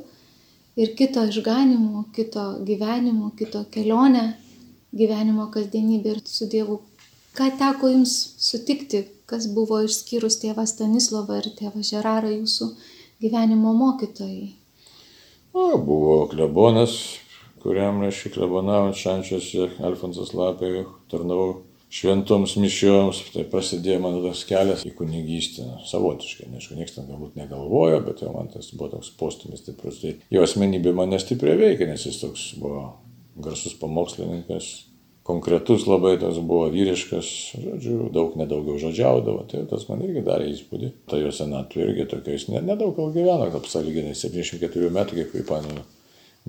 ir 0.77 0.93
kito 0.99 1.23
išganimu, 1.31 2.03
kito 2.13 2.45
gyvenimu, 2.69 3.31
kito 3.39 3.63
kelionę, 3.73 4.27
gyvenimo 4.93 5.49
kasdienybė 5.57 6.13
ir 6.13 6.21
su 6.29 6.45
Dievu. 6.53 6.77
Ką 7.33 7.49
teko 7.57 7.89
jums 7.95 8.13
sutikti, 8.37 9.01
kas 9.31 9.47
buvo 9.55 9.81
išskyrus 9.87 10.39
tėvą 10.43 10.67
Stanislavą 10.69 11.39
ir 11.41 11.49
tėvą 11.57 11.83
Žerarą 11.87 12.35
jūsų 12.35 12.69
gyvenimo 13.23 13.73
mokytojai? 13.77 14.51
O, 15.51 15.65
buvo 15.77 16.27
klebonas, 16.31 16.95
kuriam 17.63 18.03
aš 18.07 18.25
klebonavant 18.35 18.95
šančiuose, 18.97 19.73
Alfonsas 19.83 20.31
Lapė, 20.37 20.85
tarnavau 21.11 21.61
šventoms 21.91 22.55
mišioms, 22.61 23.19
tai 23.33 23.43
prasidėjo 23.51 23.99
mano 24.03 24.21
tas 24.23 24.45
kelias 24.47 24.85
į 24.87 24.93
kunigystę, 24.95 25.65
savotiškai, 25.89 26.47
nežinau, 26.53 26.79
niekas 26.79 26.95
ten 26.95 27.09
galbūt 27.09 27.35
negalvojo, 27.39 27.99
bet 28.05 28.23
jau 28.23 28.31
man 28.31 28.47
tas 28.53 28.71
buvo 28.71 28.93
toks 28.95 29.11
postumis 29.19 29.63
stiprus. 29.65 29.99
Tai 30.03 30.13
jo 30.31 30.45
asmenybė 30.45 30.95
mane 30.95 31.19
stipriai 31.19 31.59
veikia, 31.59 31.89
nes 31.91 32.07
jis 32.07 32.21
toks 32.23 32.45
buvo 32.61 32.85
garsus 33.43 33.75
pamokslininkas, 33.79 34.71
konkretus 35.31 35.87
labai 35.87 36.17
tas 36.19 36.37
buvo 36.43 36.67
vyriškas, 36.73 37.29
žodžiu, 37.63 38.09
daug 38.13 38.35
nedaugiau 38.39 38.75
žodžiaudavo, 38.81 39.45
tai 39.51 39.63
tas 39.69 39.87
man 39.87 40.03
irgi 40.03 40.23
darė 40.27 40.49
įspūdį. 40.51 40.91
Ta 41.07 41.19
jo 41.21 41.31
senatvė 41.35 41.87
irgi 41.87 42.07
tokia, 42.11 42.35
jis 42.35 42.49
nedaug 42.51 42.93
gal 42.97 43.13
gyveno, 43.15 43.47
gal 43.53 43.65
sąlyginai 43.71 44.15
74 44.17 44.91
metų, 44.97 45.23
kaip 45.31 45.47
pamenu, 45.47 45.85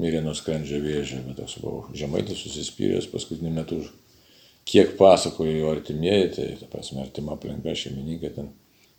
mirė 0.02 0.22
nuo 0.24 0.34
skrandžio 0.34 0.80
vėžio, 0.82 1.20
bet 1.28 1.38
toks 1.38 1.60
buvau 1.62 1.84
žemaitis 1.96 2.42
susispyręs 2.42 3.10
paskutiniu 3.12 3.52
metu, 3.54 3.78
kiek 4.68 4.96
pasakojo 4.98 5.54
jo 5.54 5.70
artimieji, 5.74 6.28
tai 6.36 6.50
ta 6.60 6.70
prasme 6.72 7.02
artima 7.04 7.36
aplinka, 7.36 7.74
šeimininkai 7.78 8.34
ten 8.34 8.52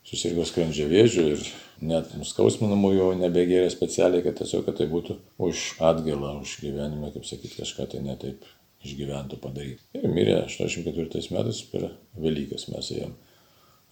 susirgo 0.07 0.45
skrandžio 0.47 0.89
vėžiu 0.91 1.29
ir 1.33 1.45
net 1.83 2.11
nuskausminamų 2.19 2.91
jo 2.97 3.11
nebegėrė 3.19 3.69
specialiai, 3.71 4.23
kad 4.25 4.39
tiesiog 4.39 4.67
kad 4.67 4.79
tai 4.79 4.89
būtų 4.91 5.15
už 5.43 5.69
atgalą, 5.83 6.35
už 6.43 6.59
gyvenimą, 6.63 7.13
kaip 7.15 7.27
sakyti, 7.27 7.61
kažką 7.61 7.87
tai 7.93 8.03
netaip 8.03 8.43
išgyventų 8.83 9.39
padaryti. 9.43 9.83
Ir 9.97 10.09
mirė 10.11 10.41
84 10.43 11.31
metais 11.33 11.61
per 11.71 11.87
Velykas 12.19 12.67
mes 12.71 12.91
ėjom 12.97 13.13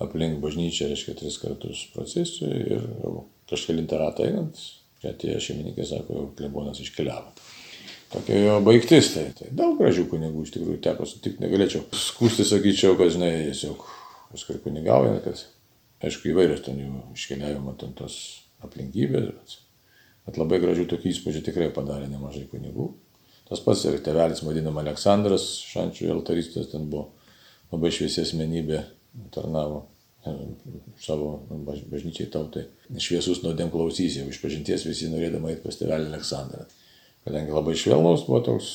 aplink 0.02 0.42
bažnyčią, 0.42 0.90
reiškia, 0.92 1.16
tris 1.20 1.38
kartus 1.42 1.86
procesijoje 1.94 2.78
ir 2.78 2.86
kažkelintą 3.52 4.00
ratą 4.02 4.26
einant, 4.28 4.62
atėjo 5.06 5.40
šeimininkai, 5.46 5.86
sako, 5.88 6.18
jau 6.18 6.28
klebonas 6.38 6.82
iškeliavo. 6.82 7.34
Tokia 8.12 8.42
jo 8.42 8.58
baigtis, 8.66 9.14
tai, 9.14 9.30
tai 9.38 9.50
daug 9.56 9.78
gražių 9.80 10.08
kunigų 10.12 10.44
iš 10.44 10.54
tikrųjų 10.58 10.82
teko 10.84 11.08
sutikti, 11.08 11.44
negalėčiau 11.46 11.86
skūsti, 11.96 12.46
sakyčiau, 12.48 12.98
kad, 13.00 13.14
žinai, 13.14 13.32
tiesiog 13.52 13.86
paskui 14.34 14.58
kunigaujant, 14.64 15.22
kad, 15.24 15.46
aišku, 16.04 16.32
įvairios 16.34 16.66
ten 16.66 16.82
jų 16.82 17.06
iškeliavimo 17.16 17.76
ten 17.80 17.94
tos 17.96 18.18
aplinkybės, 18.66 19.30
bet, 19.32 19.56
bet 20.28 20.42
labai 20.42 20.60
gražių 20.64 20.90
tokių 20.92 21.14
įspūdžių 21.14 21.46
tikrai 21.48 21.70
padarė 21.76 22.12
nemažai 22.12 22.44
kunigų. 22.52 22.92
Tas 23.52 23.60
pats 23.60 23.82
ir 23.84 23.98
tevelis 24.00 24.40
vadinam 24.48 24.78
Aleksandras, 24.80 25.44
šančių 25.74 26.14
altaristas, 26.14 26.70
ten 26.72 26.86
buvo 26.88 27.10
labai 27.74 27.90
šviesi 27.92 28.22
asmenybė, 28.24 28.78
tarnavo 29.36 29.82
e, 30.24 30.36
savo 31.04 31.34
bažnyčiai 31.92 32.30
tautai. 32.32 32.64
Šviesus 32.96 33.42
nuodėm 33.44 33.74
klausys, 33.74 34.16
jau 34.22 34.30
iš 34.32 34.40
pažinties 34.40 34.88
visi 34.88 35.10
norėdama 35.12 35.52
eiti 35.52 35.66
pas 35.66 35.80
tevelį 35.82 36.08
Aleksandrą. 36.14 36.64
Kadangi 37.28 37.52
labai 37.58 37.76
švelnaus 37.76 38.24
buvo 38.30 38.40
toks, 38.48 38.72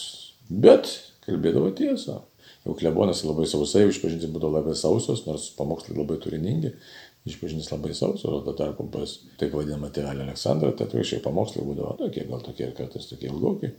bet 0.51 0.93
kalbėdavo 1.25 1.73
tiesą. 1.81 2.21
Jau 2.67 2.77
klebonas 2.77 3.25
labai 3.25 3.49
sausai, 3.49 3.87
išpažintis 3.89 4.29
būdavo 4.29 4.59
labai 4.59 4.77
sausos, 4.77 5.25
nors 5.25 5.49
pamokslai 5.57 5.97
labai 5.97 6.21
turiningi, 6.21 6.77
išpažintis 7.25 7.73
labai 7.73 7.97
sausos, 7.97 8.29
o 8.29 8.45
tuo 8.45 8.53
tarpu 8.61 8.91
pas 8.93 9.19
taip 9.41 9.57
vadinamą 9.57 9.89
tėvelį 9.89 10.29
Aleksandrą, 10.29 10.77
tai 10.77 10.91
atvirkščiai 10.91 11.25
pamokslai 11.25 11.65
būdavo 11.65 11.97
tokie, 12.05 12.29
gal 12.29 12.45
tokie 12.45 12.69
ir 12.69 12.77
kartais 12.77 13.09
tokie 13.09 13.33
ilgoki 13.33 13.73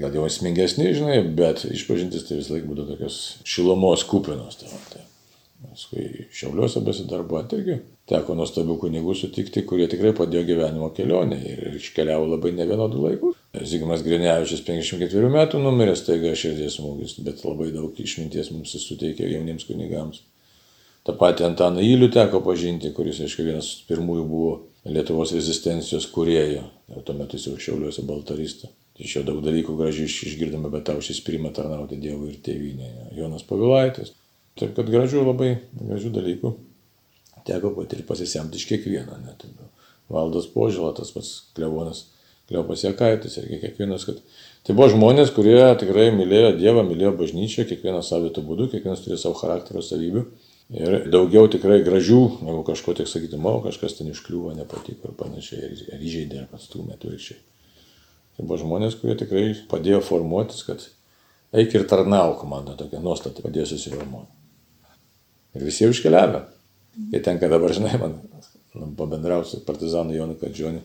gal 0.00 0.14
jau 0.14 0.26
esmingesni, 0.26 0.90
žinai, 0.96 1.20
bet 1.36 1.64
išpažintis 1.68 2.26
tai 2.26 2.40
vis 2.40 2.50
laik 2.50 2.66
būdavo 2.66 2.94
tokios 2.94 3.20
šilumos 3.46 4.04
kupinos. 4.08 4.58
Tai, 4.60 4.70
tai. 4.92 5.04
Paskui 5.60 6.26
šiauliuose 6.32 6.80
besidarbuojant 6.82 7.52
irgi 7.52 7.74
teko 8.08 8.34
nuostabių 8.38 8.78
kunigų 8.80 9.14
sutikti, 9.18 9.62
kurie 9.68 9.86
tikrai 9.92 10.14
padėjo 10.16 10.46
gyvenimo 10.48 10.88
kelionę 10.96 11.36
ir 11.36 11.76
iškeliavo 11.76 12.30
labai 12.32 12.54
ne 12.56 12.66
vienodų 12.66 13.04
laikų. 13.04 13.32
Zygmas 13.68 14.02
Grinevičius 14.06 14.64
54 14.66 15.30
metų 15.36 15.60
numirė 15.62 15.94
staiga 15.98 16.32
širdies 16.38 16.78
smūgis, 16.80 17.18
bet 17.26 17.44
labai 17.44 17.70
daug 17.76 18.00
išminties 18.00 18.50
mums 18.54 18.74
suteikė 18.82 19.28
jauniems 19.30 19.68
kunigams. 19.68 20.24
Ta 21.04 21.14
pati 21.16 21.44
Antaną 21.46 21.84
Įlių 21.84 22.10
teko 22.12 22.42
pažinti, 22.44 22.90
kuris, 22.96 23.22
aišku, 23.24 23.46
vienas 23.46 23.70
pirmųjų 23.88 24.26
buvo 24.28 24.50
Lietuvos 24.88 25.32
rezistencijos 25.36 26.08
kuriejų, 26.12 26.64
tuo 27.04 27.16
metu 27.16 27.36
jis 27.36 27.50
jau 27.50 27.56
šiauliuose 27.60 28.04
baltarista. 28.08 28.72
Iš 29.00 29.16
jo 29.16 29.22
daug 29.24 29.40
dalykų 29.44 29.76
gražiai 29.78 30.08
išgirdome, 30.08 30.68
bet 30.72 30.86
tau 30.90 31.00
šis 31.04 31.22
pirmą 31.24 31.54
tarnauti 31.56 31.98
Dievui 32.00 32.34
ir 32.34 32.40
tėvynėje. 32.44 33.10
Jonas 33.16 33.46
Pavilaitis. 33.48 34.12
Taip 34.60 34.74
kad 34.76 34.90
gražių 34.92 35.24
labai, 35.24 35.54
gražių 35.78 36.12
dalykų 36.18 36.52
teko 37.46 37.72
patirti 37.76 38.04
pasisemti 38.06 38.60
iš 38.60 38.66
kiekvieno. 38.68 39.16
Net. 39.24 39.46
Valdas 40.10 40.48
Požila, 40.50 40.92
tas 40.96 41.12
pats 41.14 41.30
Klevonas, 41.56 42.08
Kleopas 42.50 42.82
Jekaitis 42.82 43.36
irgi 43.38 43.60
kiekvienas, 43.62 44.04
kad 44.08 44.18
tai 44.66 44.74
buvo 44.74 44.88
žmonės, 44.90 45.30
kurie 45.36 45.60
tikrai 45.78 46.08
mylėjo 46.14 46.56
Dievą, 46.58 46.82
mylėjo 46.88 47.12
bažnyčią, 47.20 47.66
kiekvienas 47.70 48.10
savito 48.10 48.42
būdu, 48.42 48.66
kiekvienas 48.72 49.04
turi 49.04 49.18
savo 49.22 49.38
charakterio 49.38 49.84
savybių. 49.86 50.24
Ir 50.80 50.96
daugiau 51.10 51.46
tikrai 51.50 51.80
gražių, 51.86 52.20
negu 52.46 52.64
kažko 52.66 52.94
tik 52.98 53.08
sakyti, 53.10 53.38
o 53.38 53.54
kažkas 53.62 53.96
ten 53.98 54.10
iškliūvo, 54.10 54.52
nepatiko 54.58 55.10
ir 55.10 55.16
panašiai, 55.18 55.70
ar 55.94 56.02
įžeidė, 56.02 56.44
ar 56.44 56.58
atstumė 56.58 56.94
atvirkščiai. 56.98 57.38
Tai 58.40 58.46
buvo 58.48 58.56
žmonės, 58.56 58.94
kurie 58.96 59.12
tikrai 59.20 59.50
padėjo 59.68 59.98
formuotis, 60.00 60.62
kad 60.64 60.80
eik 61.52 61.74
ir 61.76 61.82
tarnauk, 61.90 62.40
man 62.48 62.70
tokia 62.78 62.96
nuostata 63.04 63.44
padėjo 63.44 63.66
susiformuoti. 63.74 64.32
Ir 65.58 65.66
visi 65.66 65.84
jau 65.84 65.90
iškeliavę. 65.92 66.40
Kai 67.10 67.20
tenka 67.26 67.50
dabar, 67.52 67.74
žinai, 67.76 67.98
man 68.00 68.14
nu, 68.72 68.88
pabendrausiu 68.96 69.58
su 69.58 69.66
partizanu 69.66 70.16
Jonu 70.16 70.38
Kadžioniu, 70.40 70.80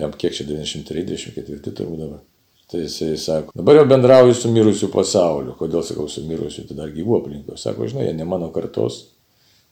jam 0.00 0.16
kiek 0.16 0.32
čia 0.32 0.48
93-94 0.48 1.74
turbūt 1.76 2.00
dabar. 2.06 2.24
Tai 2.72 2.80
jisai 2.80 3.20
sako, 3.20 3.52
dabar 3.60 3.82
jau 3.82 3.84
bendrauju 3.92 4.38
su 4.40 4.54
mirusiu 4.54 4.88
pasauliu. 4.92 5.58
Kodėl 5.60 5.84
sakau 5.84 6.08
su 6.08 6.24
mirusiu, 6.24 6.64
tai 6.70 6.78
dar 6.80 6.96
gyvu 6.96 7.20
aplinkoje. 7.20 7.60
Sako, 7.60 7.90
žinai, 7.92 8.08
jie 8.08 8.16
ne 8.16 8.24
mano 8.32 8.48
kartos, 8.54 9.02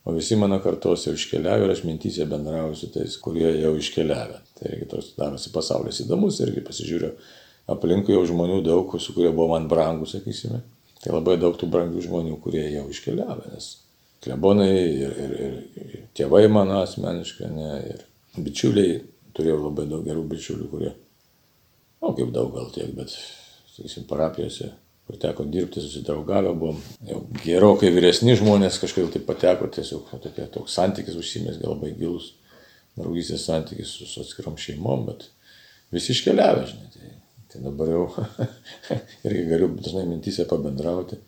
o 0.05 0.13
visi 0.15 0.37
mano 0.39 0.59
kartos 0.63 1.07
jau 1.07 1.15
iškeliavę 1.17 1.65
ir 1.67 1.73
aš 1.73 1.83
mintysė 1.87 2.27
bendrauju 2.29 2.77
su 2.79 2.91
tais, 2.93 3.17
kurie 3.23 3.49
jau 3.61 3.73
iškeliavę. 3.79 4.39
Tai 4.57 4.69
irgi 4.71 4.87
tos 4.93 5.11
darosi 5.17 5.51
pasaulis 5.53 6.01
įdomus, 6.05 6.39
irgi 6.45 6.63
pasižiūriu 6.67 7.11
aplinkui 7.73 8.15
jau 8.15 8.23
žmonių 8.29 8.61
daug, 8.65 8.95
su 9.03 9.15
kurie 9.15 9.33
buvo 9.33 9.51
man 9.55 9.67
brangų, 9.71 10.07
sakysime. 10.09 10.61
Tai 11.03 11.17
labai 11.17 11.35
daug 11.41 11.57
tų 11.59 11.69
brangių 11.73 12.05
žmonių, 12.07 12.37
kurie 12.41 12.63
jau 12.73 12.87
iškeliavę, 12.89 13.51
nes 13.53 13.73
klebonai 14.23 14.71
ir, 14.71 15.19
ir, 15.25 15.35
ir, 15.47 15.59
ir 15.83 16.07
tėvai 16.17 16.47
mano 16.49 16.81
asmeniškai, 16.81 17.51
ne, 17.53 17.69
ir 17.91 18.41
bičiuliai, 18.41 18.97
turėjau 19.37 19.59
labai 19.67 19.85
daug 19.91 20.07
gerų 20.07 20.23
bičiulių, 20.31 20.71
kurie, 20.71 20.95
o 22.01 22.15
kaip 22.17 22.33
daug 22.33 22.49
gal 22.55 22.71
tiek, 22.73 22.89
bet, 22.97 23.13
sakysim, 23.75 24.07
parapijose 24.09 24.71
kur 25.07 25.19
teko 25.21 25.45
dirbti, 25.47 25.81
susidraugavę 25.81 26.51
buvom. 26.59 26.81
Jau 27.07 27.21
gerokai 27.45 27.93
vyresni 27.95 28.35
žmonės 28.39 28.79
kažkaip 28.81 29.07
tai 29.13 29.21
pateko, 29.23 29.69
tiesiog 29.71 30.11
tokia, 30.23 30.49
toks 30.51 30.75
santykis 30.75 31.15
užsimės, 31.19 31.61
gal 31.61 31.75
labai 31.75 31.93
gilus 31.95 32.33
draugystės 32.97 33.45
santykis 33.47 33.93
su, 33.99 34.09
su 34.09 34.25
atskirom 34.25 34.57
šeimom, 34.59 35.05
bet 35.07 35.29
visi 35.95 36.11
iškeliavę, 36.15 36.65
žinai. 36.71 36.91
Tai, 36.93 37.13
tai 37.53 37.63
dabar 37.63 37.93
jau 37.93 38.05
irgi 39.27 39.45
galiu 39.51 39.71
dažnai 39.77 40.03
mintysę 40.09 40.47
pabendrauti, 40.49 41.21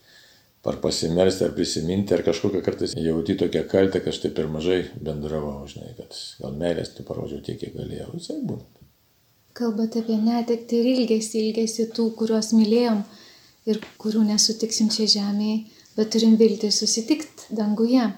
ar 0.69 0.81
pasimelsti, 0.83 1.45
ar 1.47 1.53
prisiminti, 1.55 2.13
ar 2.13 2.25
kažkokią 2.25 2.59
kartais 2.65 2.97
jauti 2.99 3.37
tokią 3.39 3.63
kaltę, 3.71 4.03
kad 4.03 4.11
aš 4.11 4.19
taip 4.25 4.35
per 4.37 4.49
mažai 4.51 4.81
bendravau, 4.99 5.63
žinai, 5.71 5.93
kad 5.97 6.17
gal 6.41 6.59
meilės 6.59 6.91
tai 6.97 7.07
parodžiau 7.07 7.39
tiek, 7.45 7.61
kiek 7.61 7.77
galėjau. 7.77 8.11
Visai 8.17 8.37
būna. 8.43 8.67
Kalbate 9.55 10.03
apie 10.03 10.19
netekti 10.19 10.77
ir 10.81 10.91
ilgesį, 10.91 11.47
ilgesį 11.47 11.87
tų, 11.95 12.11
kuriuos 12.19 12.51
mylėjom 12.55 13.01
ir 13.69 13.79
kurių 14.01 14.25
nesutiksim 14.31 14.89
čia 14.93 15.07
žemėje, 15.19 15.61
bet 15.97 16.11
turim 16.15 16.35
viltį 16.39 16.71
susitikti 16.73 17.55
danguje. 17.55 18.09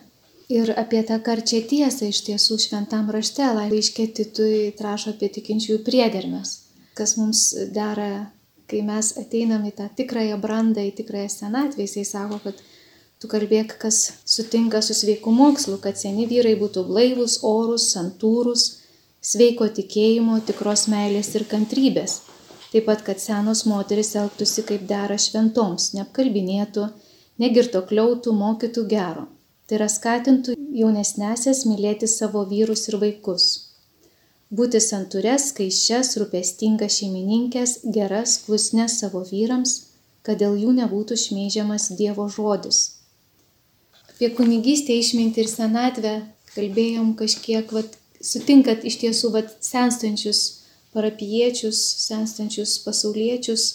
Ir 0.52 0.74
apie 0.76 1.00
tą 1.08 1.16
karčią 1.24 1.62
tiesą 1.70 2.10
iš 2.12 2.26
tiesų 2.28 2.58
šventam 2.60 3.08
rašte 3.16 3.46
laiškė 3.56 4.10
Titui 4.18 4.74
trašo 4.76 5.14
apie 5.14 5.30
tikinčiųjų 5.38 5.80
priedermes, 5.88 6.58
kas 6.98 7.16
mums 7.20 7.46
dera, 7.72 8.28
kai 8.68 8.82
mes 8.88 9.14
ateinam 9.22 9.64
į 9.70 9.72
tą 9.78 9.88
tikrąją 9.96 10.40
brandą, 10.44 10.84
į 10.84 10.92
tikrąją 11.00 11.32
senatvę, 11.32 11.88
jisai 11.88 12.04
sako, 12.10 12.42
kad 12.44 12.60
tu 13.22 13.32
kalbėk, 13.32 13.78
kas 13.80 14.02
sutinka 14.28 14.82
su 14.84 14.98
sveiku 14.98 15.32
mokslu, 15.36 15.78
kad 15.80 16.00
seni 16.00 16.28
vyrai 16.28 16.58
būtų 16.60 16.84
blaivus, 16.90 17.40
orus, 17.48 17.88
santūrus, 17.96 18.68
sveiko 19.22 19.70
tikėjimo, 19.72 20.42
tikros 20.48 20.88
meilės 20.92 21.32
ir 21.38 21.48
kantrybės. 21.48 22.20
Taip 22.72 22.86
pat, 22.88 23.02
kad 23.04 23.20
senos 23.20 23.66
moteris 23.68 24.14
elgtųsi 24.16 24.64
kaip 24.68 24.86
dera 24.88 25.18
šventoms, 25.20 25.90
neapkalbinėtų, 25.98 26.86
negirto 27.44 27.82
kliautų, 27.90 28.32
mokytų 28.32 28.86
gero. 28.94 29.26
Tai 29.68 29.80
yra 29.80 29.88
skatintų 29.92 30.56
jaunesnėsias 30.76 31.66
mylėti 31.68 32.08
savo 32.08 32.46
vyrus 32.48 32.88
ir 32.88 32.98
vaikus. 33.02 33.48
Būti 34.52 34.82
santūres, 34.84 35.50
skaičias, 35.52 36.16
rūpestingas 36.20 36.98
šeimininkės, 37.00 37.78
geras, 37.98 38.38
klusnes 38.46 38.98
savo 39.00 39.24
vyrams, 39.28 39.76
kad 40.28 40.40
dėl 40.40 40.56
jų 40.60 40.74
nebūtų 40.80 41.16
šmeižiamas 41.20 41.90
Dievo 42.00 42.28
žodis. 42.32 42.82
Apie 44.12 44.32
kunigystę 44.38 44.96
išminti 44.96 45.44
ir 45.44 45.52
senatvę 45.52 46.16
kalbėjom 46.56 47.16
kažkiek, 47.20 47.72
vat, 47.76 47.96
sutinkat 48.22 48.84
iš 48.88 49.00
tiesų 49.04 49.32
vat, 49.36 49.56
senstančius 49.64 50.61
parapiečius, 50.96 51.80
senstančius 52.06 52.78
pasauliečius, 52.86 53.68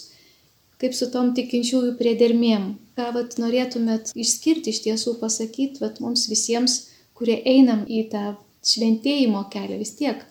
kaip 0.81 0.93
su 0.93 1.09
tom 1.13 1.33
tikinčiųjų 1.37 1.95
priedermėm. 1.99 2.75
Ką 2.97 3.11
vat, 3.15 3.37
norėtumėt 3.41 4.13
išskirti 4.17 4.73
iš 4.73 4.83
tiesų 4.85 5.17
pasakyti 5.21 5.81
vat, 5.83 6.01
mums 6.03 6.27
visiems, 6.29 6.79
kurie 7.17 7.37
einam 7.49 7.85
į 7.89 8.07
tą 8.13 8.25
šventėjimo 8.67 9.45
kelią 9.53 9.79
vis 9.81 9.95
tiek 9.97 10.25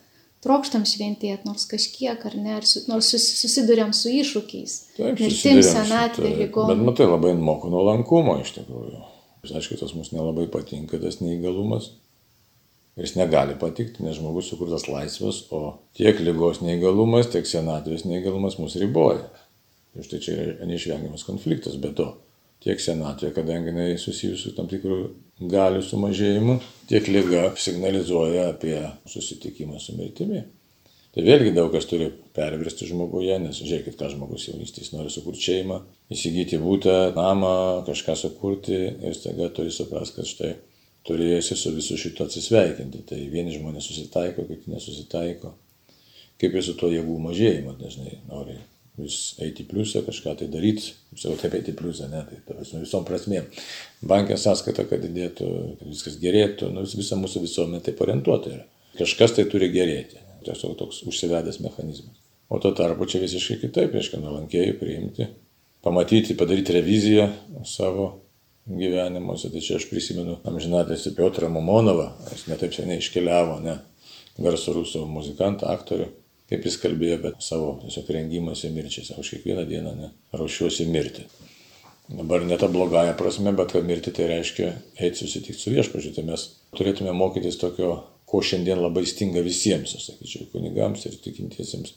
trokštam 0.46 0.84
šventėt, 0.86 1.44
nors 1.48 1.66
kažkiek 1.70 2.22
ar 2.28 2.38
ne, 2.38 2.56
ar 2.60 2.66
su, 2.68 2.84
nors 2.90 3.10
susidurėm 3.10 3.92
su 3.96 4.12
iššūkiais. 4.14 4.74
Taip, 4.96 5.18
mirtim, 5.18 5.62
senatvė, 5.66 6.32
lygom. 6.42 6.70
Bet 6.70 6.82
matai, 6.86 7.08
labai 7.10 7.34
moko 7.38 7.70
nuolankumo 7.72 8.38
iš 8.44 8.54
tikrųjų. 8.60 9.02
Aišku, 9.46 9.78
tas 9.78 9.94
mums 9.94 10.10
nelabai 10.14 10.48
patinka, 10.50 10.98
tas 11.02 11.20
neįgalumas. 11.22 11.92
Ir 12.96 13.04
jis 13.04 13.16
negali 13.18 13.56
patikti, 13.60 14.04
nes 14.04 14.16
žmogus 14.16 14.48
sukurtas 14.48 14.86
laisvas, 14.88 15.42
o 15.52 15.76
tiek 15.96 16.16
lygos 16.24 16.62
neįgalumas, 16.64 17.28
tiek 17.32 17.44
senatvės 17.48 18.06
neįgalumas 18.08 18.56
mus 18.56 18.78
riboja. 18.80 19.26
Ir 19.96 20.06
štai 20.06 20.20
čia 20.24 20.36
yra 20.36 20.68
neišvengiamas 20.68 21.26
konfliktas, 21.28 21.76
bet 21.80 21.98
to 22.00 22.08
tiek 22.64 22.80
senatvė, 22.80 23.34
kadangi 23.36 23.72
jinai 23.72 23.90
susijusi 24.00 24.48
su 24.48 24.54
tam 24.56 24.68
tikrų 24.70 25.00
galių 25.52 25.82
sumažėjimu, 25.84 26.58
tiek 26.88 27.08
lyga 27.12 27.50
signalizuoja 27.60 28.50
apie 28.54 28.78
susitikimą 29.12 29.80
su 29.80 29.96
mirtimi. 29.98 30.46
Tai 31.16 31.24
vėlgi 31.24 31.52
daug 31.56 31.70
kas 31.72 31.86
turi 31.88 32.10
perversti 32.36 32.88
žmoguje, 32.90 33.38
nes 33.40 33.56
žiūrėkit, 33.56 33.94
ką 33.96 34.10
žmogus 34.12 34.50
jaunystės 34.50 34.90
nori 34.92 35.12
sukurti 35.12 35.46
šeimą, 35.46 35.78
įsigyti 36.12 36.60
būtą, 36.60 36.96
namą, 37.16 37.52
kažką 37.86 38.16
sukurti 38.20 38.76
ir 38.76 39.16
staiga 39.16 39.48
turi 39.56 39.72
suprasti, 39.72 40.18
kad 40.18 40.28
štai 40.28 40.50
turėsi 41.06 41.56
su 41.58 41.72
visu 41.74 41.98
šito 42.00 42.26
atsisveikinti. 42.26 43.04
Tai 43.08 43.18
vieni 43.32 43.54
žmonės 43.54 43.88
susitaiko, 43.90 44.46
kiti 44.48 44.72
nesusitaiko. 44.72 45.54
Kaip 46.40 46.56
ir 46.56 46.64
su 46.64 46.74
to 46.76 46.90
jėgų 46.92 47.20
mažėjimu 47.30 47.76
dažnai 47.80 48.18
nori 48.28 48.58
vis 48.96 49.34
eiti 49.44 49.64
pliusą, 49.68 50.02
kažką 50.06 50.34
tai 50.40 50.48
daryti, 50.52 50.94
sakau, 51.16 51.36
taip 51.40 51.56
eiti 51.58 51.74
pliusą, 51.76 52.08
ne, 52.12 52.22
tai 52.28 52.38
tavas, 52.48 52.72
nu, 52.72 52.82
visom 52.84 53.04
prasmėm. 53.08 53.48
Bankė 54.08 54.38
sąskaita, 54.40 54.86
kad 54.88 55.02
didėtų, 55.04 55.48
kad 55.80 55.90
viskas 55.90 56.16
gerėtų, 56.20 56.70
nu, 56.72 56.84
visa 56.88 57.18
mūsų 57.20 57.44
visuomenė 57.44 57.82
taip 57.84 58.00
orientuota 58.04 58.54
yra. 58.54 58.64
Kažkas 58.96 59.36
tai 59.36 59.44
turi 59.52 59.68
gerėti, 59.74 60.20
tiesiog 60.46 60.78
toks 60.80 61.02
užsivedęs 61.10 61.60
mechanizmas. 61.64 62.22
O 62.48 62.60
tuo 62.62 62.72
tarpu 62.78 63.08
čia 63.10 63.20
visiškai 63.20 63.58
kitaip, 63.66 63.92
reiškia, 63.96 64.22
nuolankėjai 64.22 64.76
priimti, 64.80 65.28
pamatyti, 65.84 66.36
padaryti 66.38 66.78
reviziją 66.78 67.28
savo 67.68 68.08
gyvenimuose. 68.66 69.50
Tai 69.52 69.62
čia 69.64 69.80
aš 69.80 69.88
prisimenu 69.90 70.38
amžinatėsi 70.48 71.14
Piotrą 71.16 71.50
Mamonovą, 71.52 72.12
jis 72.32 72.46
netaip 72.50 72.74
seniai 72.76 73.02
iškeliavo, 73.02 73.58
ne, 73.64 73.80
garsų 74.42 74.80
rusų 74.80 75.04
muzikantą, 75.10 75.70
aktorių 75.72 76.10
kaip 76.50 76.66
jis 76.66 76.78
kalbėjo 76.82 77.18
apie 77.18 77.32
savo 77.42 77.74
tiesiog 77.82 78.10
rengimąsi 78.16 78.70
mirčiai, 78.74 79.06
sako, 79.08 79.24
aš 79.24 79.32
kiekvieną 79.34 79.66
dieną 79.70 79.94
ne, 79.98 80.10
raušiuosi 80.36 80.86
mirti. 80.90 81.26
Dabar 82.06 82.44
ne 82.46 82.58
ta 82.58 82.68
blogąją 82.70 83.16
prasme, 83.18 83.52
bet 83.58 83.72
kad 83.74 83.86
mirti 83.86 84.12
tai 84.14 84.28
reiškia 84.30 84.68
eiti 85.02 85.24
susitikti 85.24 85.58
su 85.58 85.72
viešpažiu. 85.74 86.12
Tai 86.14 86.22
mes 86.28 86.44
turėtume 86.78 87.14
mokytis 87.18 87.58
tokio, 87.58 87.96
ko 88.30 88.42
šiandien 88.46 88.78
labai 88.78 89.02
stinga 89.10 89.42
visiems, 89.42 89.96
aš 89.98 90.12
sakyčiau, 90.12 90.46
kunigams 90.52 91.02
ir 91.08 91.18
tikintiesiems. 91.24 91.96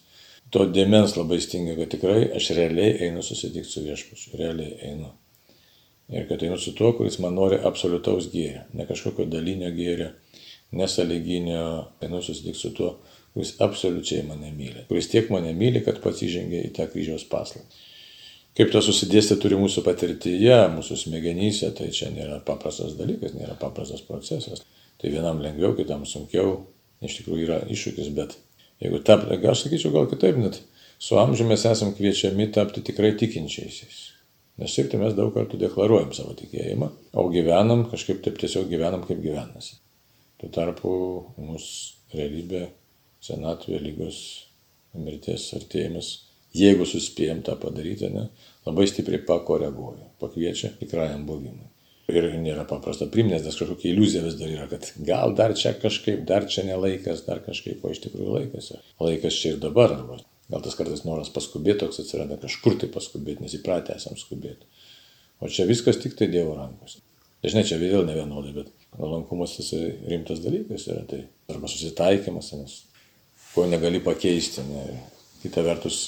To 0.49 0.65
dėmens 0.65 1.13
labai 1.13 1.38
stinga, 1.45 1.75
kad 1.77 1.93
tikrai 1.93 2.23
aš 2.39 2.49
realiai 2.58 2.95
einu 3.05 3.21
susitikti 3.25 3.69
su 3.69 3.86
viešpačiu, 3.86 4.34
realiai 4.41 4.79
einu. 4.89 5.12
Ir 6.09 6.25
kad 6.29 6.41
einu 6.41 6.57
su 6.57 6.73
tuo, 6.73 6.93
kuris 6.97 7.19
man 7.21 7.35
nori 7.37 7.59
absoliutaus 7.69 8.31
gėrio, 8.33 8.63
ne 8.73 8.85
kažkokio 8.89 9.27
dalinio 9.29 9.69
gėrio, 9.75 10.09
nesąlyginio, 10.73 11.65
einu 12.01 12.21
susitikti 12.25 12.57
su 12.59 12.71
tuo, 12.77 12.95
kuris 13.33 13.53
absoliučiai 13.61 14.23
mane 14.25 14.49
myli, 14.55 14.87
kuris 14.89 15.09
tiek 15.11 15.29
mane 15.33 15.53
myli, 15.57 15.83
kad 15.85 16.01
pats 16.01 16.23
įžengė 16.25 16.63
į 16.65 16.73
tą 16.77 16.89
kryžiaus 16.89 17.27
paslaptį. 17.29 17.85
Kaip 18.57 18.73
to 18.73 18.81
susidėsti 18.83 19.37
turi 19.39 19.55
mūsų 19.55 19.85
patirtyje, 19.85 20.57
mūsų 20.73 20.97
smegenyse, 21.03 21.69
tai 21.77 21.91
čia 21.95 22.09
nėra 22.11 22.41
paprastas 22.43 22.97
dalykas, 22.97 23.35
nėra 23.37 23.53
paprastas 23.61 24.01
procesas. 24.03 24.65
Tai 24.99 25.11
vienam 25.13 25.39
lengviau, 25.39 25.75
kitam 25.77 26.03
sunkiau, 26.09 26.65
iš 27.05 27.21
tikrųjų 27.21 27.45
yra 27.45 27.61
iššūkis, 27.71 28.09
bet 28.17 28.35
jeigu 28.83 28.99
tapti, 29.05 29.37
aš 29.47 29.63
sakyčiau 29.63 29.93
gal 29.93 30.09
kitaip, 30.11 30.41
net 30.41 30.59
su 30.99 31.21
amžiumi 31.21 31.53
mes 31.53 31.63
esame 31.69 31.95
kviečiami 31.95 32.49
tapti 32.55 32.83
tikrai 32.89 33.13
tikinčiaisiais. 33.21 34.08
Nes 34.59 34.73
šiaip 34.75 34.89
tai 34.91 34.99
mes 34.99 35.15
daug 35.15 35.31
kartų 35.35 35.59
deklaruojam 35.61 36.11
savo 36.15 36.33
tikėjimą, 36.39 36.89
o 37.15 37.23
gyvenam 37.31 37.85
kažkaip 37.91 38.19
taip 38.25 38.39
tiesiog 38.41 38.67
gyvenam, 38.71 39.05
kaip 39.07 39.21
gyvenasi. 39.23 39.77
Tuo 40.39 40.49
tarpu 40.55 40.91
mūsų 41.39 42.17
realybė 42.17 42.65
senatvė, 43.23 43.79
lygos, 43.83 44.19
mirties 44.99 45.47
artėjimas, 45.55 46.11
jeigu 46.55 46.87
suspėjom 46.87 47.43
tą 47.47 47.55
padaryti, 47.61 48.09
ne, 48.11 48.27
labai 48.67 48.87
stipriai 48.89 49.21
pakoreguoja, 49.27 50.09
pakviečia 50.19 50.73
tikrajam 50.79 51.25
buvimui. 51.29 51.67
Ir 52.09 52.25
nėra 52.41 52.63
paprasta 52.65 53.05
primnės, 53.13 53.43
nes 53.45 53.57
kažkokia 53.59 53.91
iliuzija 53.91 54.23
vis 54.25 54.35
dar 54.39 54.49
yra, 54.49 54.65
kad 54.71 54.87
gal 55.05 55.35
dar 55.37 55.53
čia 55.55 55.75
kažkaip, 55.77 56.23
dar 56.27 56.47
čia 56.49 56.65
nelaikas, 56.65 57.21
dar 57.27 57.43
kažkaip, 57.45 57.83
o 57.85 57.93
iš 57.93 58.01
tikrųjų 58.07 58.33
laikas. 58.33 58.71
Laikas 58.99 59.37
čia 59.37 59.53
ir 59.53 59.61
dabar, 59.61 59.93
arba 59.93 60.17
gal 60.49 60.63
tas 60.65 60.77
kartais 60.77 61.05
noras 61.05 61.29
paskubėti 61.33 61.83
toks 61.83 62.01
atsiranda, 62.03 62.39
kažkur 62.41 62.79
tai 62.81 62.89
paskubėti, 62.93 63.45
nes 63.45 63.55
įpratę 63.59 63.95
esam 63.95 64.17
skubėti. 64.19 64.67
O 65.39 65.47
čia 65.47 65.67
viskas 65.69 66.01
tik 66.01 66.17
tai 66.19 66.27
Dievo 66.31 66.57
rankose. 66.57 67.03
Žinai, 67.45 67.63
čia 67.69 67.77
vėl 67.79 68.03
ne 68.03 68.17
vienodai, 68.17 68.51
bet 68.57 68.71
nuolankumas 68.97 69.55
tas 69.55 69.69
rimtas 70.09 70.41
dalykas 70.43 70.89
yra 70.91 71.05
tai. 71.07 71.21
Arba 71.51 71.69
susitaikymas, 71.71 72.51
nes 72.59 72.73
ko 73.53 73.63
negali 73.69 74.01
pakeisti. 74.03 74.65
Ne. 74.67 74.83
Kita 75.39 75.63
vertus, 75.63 76.01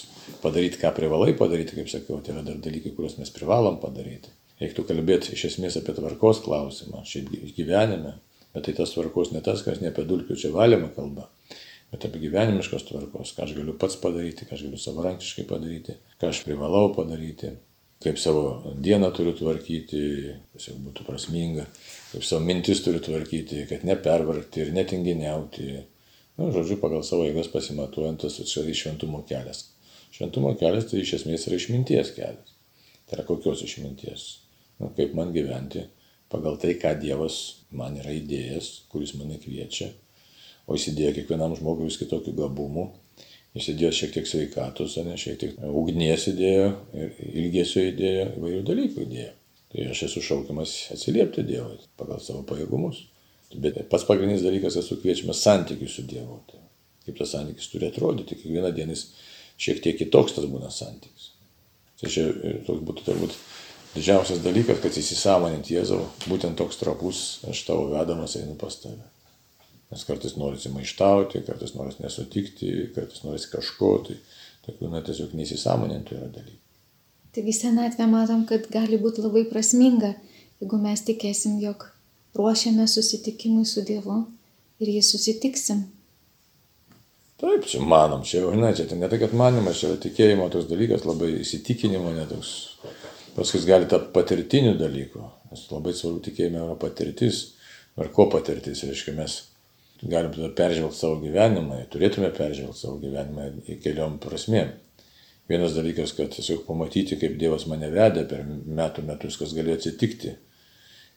padaryti, 0.44 0.82
ką 0.82 0.92
privalai 0.96 1.32
padaryti, 1.38 1.78
kaip 1.78 1.90
sakiau, 1.90 2.20
tai 2.20 2.36
yra 2.36 2.44
dar 2.50 2.58
dalykai, 2.60 2.92
kuriuos 2.98 3.16
mes 3.22 3.32
privalom 3.32 3.80
padaryti. 3.80 4.34
Reiktų 4.62 4.84
kalbėti 4.90 5.32
iš 5.38 5.48
esmės 5.54 5.80
apie 5.80 5.96
tvarkos 5.98 6.44
klausimą, 6.46 7.06
šiaip 7.08 7.32
gyvenime, 7.56 8.18
bet 8.54 8.68
tai 8.68 8.76
tas 8.78 8.92
tvarkos 8.94 9.32
ne 9.32 9.42
tas, 9.46 9.64
kas 9.66 9.80
ne 9.82 9.90
apie 9.90 10.04
dulkių 10.10 10.36
čia 10.38 10.52
valymą 10.54 10.92
kalba, 10.98 11.30
bet 11.92 12.08
apie 12.08 12.22
gyvenimiškos 12.24 12.88
tvarkos, 12.88 13.36
ką 13.36 13.46
aš 13.46 13.56
galiu 13.58 13.76
pats 13.80 14.00
padaryti, 14.02 14.48
ką 14.48 14.56
aš 14.58 14.66
galiu 14.68 14.80
savarankiškai 14.82 15.46
padaryti, 15.50 15.98
ką 16.22 16.32
aš 16.32 16.44
privalau 16.48 16.92
padaryti, 16.96 17.54
kaip 18.02 18.18
savo 18.18 18.74
dieną 18.82 19.12
turiu 19.14 19.36
tvarkyti, 19.38 20.04
tiesiog 20.56 20.82
būtų 20.88 21.06
prasminga, 21.06 21.68
kaip 22.14 22.26
savo 22.26 22.46
mintis 22.48 22.82
turiu 22.86 23.04
tvarkyti, 23.04 23.66
kad 23.70 23.84
nepervargti 23.88 24.66
ir 24.66 24.74
netinginiauti, 24.78 25.82
Nu, 26.42 26.48
žodžiu, 26.50 26.80
pagal 26.82 27.04
savo 27.06 27.26
jėgas 27.28 27.52
pasimatuojant 27.54 28.24
tas 28.24 28.40
šventumo 28.42 29.22
kelias. 29.30 29.66
Šventumo 30.16 30.56
kelias 30.60 30.88
tai 30.90 31.04
iš 31.04 31.20
esmės 31.20 31.48
yra 31.48 31.60
išminties 31.60 32.14
kelias. 32.16 32.56
Tai 33.06 33.20
yra 33.20 33.26
kokios 33.28 33.62
išminties? 33.66 34.24
Nu, 34.80 34.90
kaip 34.98 35.14
man 35.18 35.36
gyventi 35.36 35.84
pagal 36.32 36.58
tai, 36.58 36.78
ką 36.82 36.96
Dievas 37.02 37.38
man 37.76 38.00
yra 38.00 38.16
įdėjęs, 38.16 38.72
kuris 38.90 39.14
mane 39.20 39.38
kviečia. 39.44 39.92
O 40.68 40.78
jis 40.78 40.92
įdėjo 40.92 41.14
kiekvienam 41.20 41.56
žmogui 41.58 41.90
vis 41.90 42.00
kitokių 42.02 42.34
gabumų. 42.38 42.88
Jis 43.58 43.74
įdėjo 43.74 43.92
šiek 43.98 44.14
tiek 44.16 44.28
sveikatos, 44.30 44.96
ne, 45.04 45.18
šiek 45.20 45.40
tiek 45.42 45.58
ugnies 45.68 46.28
įdėjo, 46.32 46.68
ilgesio 47.44 47.84
įdėjo, 47.90 48.28
įvairių 48.40 48.62
dalykų 48.70 49.06
įdėjo. 49.08 49.32
Tai 49.72 49.88
aš 49.92 50.06
esu 50.08 50.24
šaukiamas 50.24 50.76
atsiliepti 50.96 51.44
Dievui 51.48 51.78
pagal 52.00 52.20
savo 52.24 52.46
pajėgumus. 52.48 53.06
Bet 53.52 53.82
pats 53.92 54.08
pagrindinis 54.08 54.44
dalykas 54.44 54.78
esu 54.80 54.98
kviečiamas 55.02 55.44
santykiui 55.44 55.92
su 55.92 56.04
Dievu. 56.08 56.40
Tai 56.48 56.62
kaip 57.06 57.18
tas 57.18 57.34
santykis 57.36 57.70
turi 57.72 57.90
atrodyti, 57.90 58.38
kiekvieną 58.40 58.72
dieną 58.76 58.96
jis 58.96 59.06
šiek 59.62 59.82
tiek 59.84 59.98
kitoks 60.00 60.38
tas 60.38 60.48
būna 60.50 60.72
santykis. 60.74 61.32
Tai 62.02 62.12
čia 62.14 62.28
toks 62.68 62.84
būtų 62.88 63.06
turbūt 63.08 63.36
didžiausias 63.96 64.42
dalykas, 64.46 64.80
kad 64.84 64.96
įsisamonint 64.98 65.70
Jėzau, 65.72 66.06
būtent 66.28 66.58
toks 66.60 66.80
trapus, 66.80 67.24
aš 67.50 67.66
tavo 67.68 67.90
vedamas 67.92 68.38
einu 68.40 68.56
pas 68.60 68.78
tave. 68.82 69.04
Nes 69.92 70.04
kartais 70.08 70.38
norisi 70.40 70.72
maištauti, 70.72 71.42
kartais 71.48 71.74
norisi 71.76 72.04
nesutikti, 72.04 72.72
kartais 72.96 73.26
norisi 73.26 73.50
kažko, 73.52 73.92
tai 74.08 74.18
tokių, 74.68 74.92
na, 74.92 75.02
tiesiog 75.04 75.34
neįsisamonintų 75.36 76.16
yra 76.16 76.30
dalykų. 76.32 76.60
Taigi 77.36 77.56
senatvė 77.56 78.08
matom, 78.12 78.46
kad 78.48 78.68
gali 78.72 79.00
būti 79.00 79.24
labai 79.24 79.44
prasminga, 79.48 80.14
jeigu 80.64 80.80
mes 80.80 81.04
tikėsim, 81.08 81.60
jog 81.64 81.90
ruošiame 82.36 82.88
susitikimui 82.88 83.66
su 83.68 83.84
Dievu 83.88 84.22
ir 84.84 84.94
jį 84.96 85.04
susitiksim. 85.10 85.86
Taip, 87.42 87.66
čia 87.66 87.80
manom, 87.82 88.22
čia 88.28 88.44
jau, 88.44 88.52
ne, 88.54 88.70
čia 88.78 88.86
ne 88.94 89.08
tai, 89.10 89.18
kad 89.22 89.32
manimas, 89.34 89.80
čia 89.80 89.90
yra 89.90 90.02
tikėjimo 90.04 90.48
toks 90.54 90.68
dalykas, 90.70 91.08
labai 91.10 91.32
įsitikinimo, 91.40 92.12
netoks. 92.14 92.52
Paskui 93.34 93.64
gali 93.66 93.88
tapti 93.90 94.12
patirtiniu 94.14 94.76
dalyku, 94.78 95.24
nes 95.50 95.64
labai 95.72 95.96
svarbu 95.98 96.22
tikėjime 96.28 96.62
yra 96.62 96.76
patirtis. 96.80 97.48
Ir 98.00 98.12
ko 98.16 98.28
patirtis, 98.32 98.84
reiškia, 98.88 99.16
mes 99.18 99.40
galim 100.02 100.54
peržvelgti 100.58 100.98
savo 100.98 101.20
gyvenimą, 101.22 101.84
turėtume 101.94 102.32
peržvelgti 102.34 102.80
savo 102.80 102.98
gyvenimą 103.02 103.50
į 103.70 103.78
keliom 103.84 104.18
prasmėm. 104.24 104.72
Vienas 105.52 105.76
dalykas, 105.76 106.14
kad 106.16 106.32
tiesiog 106.32 106.64
pamatyti, 106.66 107.18
kaip 107.20 107.36
Dievas 107.40 107.66
mane 107.68 107.90
vedė 107.92 108.24
per 108.30 108.46
metų 108.48 109.04
metus, 109.08 109.36
kas 109.40 109.54
galėjo 109.58 109.80
atsitikti. 109.80 110.36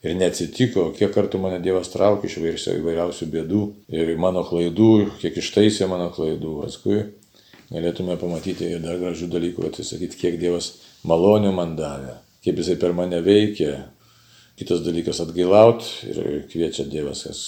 Ir 0.04 0.16
neatsitiko, 0.20 0.88
kiek 0.98 1.12
kartų 1.14 1.38
mane 1.40 1.60
Dievas 1.64 1.88
traukė 1.92 2.28
iš 2.28 2.66
įvairiausių 2.74 3.28
bėdų 3.32 3.60
ir 3.94 4.10
mano 4.20 4.42
klaidų, 4.44 4.90
kiek 5.22 5.38
ištaisė 5.40 5.88
mano 5.88 6.10
klaidų. 6.12 6.56
Paskui 6.64 6.98
galėtume 7.70 8.18
pamatyti 8.20 8.68
ir 8.74 8.82
dar 8.84 8.98
gražių 9.00 9.30
dalykų, 9.32 9.68
atsisakyti, 9.70 10.18
kiek 10.20 10.40
Dievas 10.40 10.74
malonių 11.08 11.54
man 11.56 11.76
davė, 11.78 12.18
kaip 12.44 12.60
Jisai 12.60 12.76
per 12.80 12.92
mane 12.96 13.22
veikia. 13.24 13.86
Kitas 14.58 14.84
dalykas 14.84 15.22
atgailaut 15.24 15.86
ir 16.06 16.44
kviečia 16.50 16.84
Dievas, 16.86 17.24
kas 17.26 17.40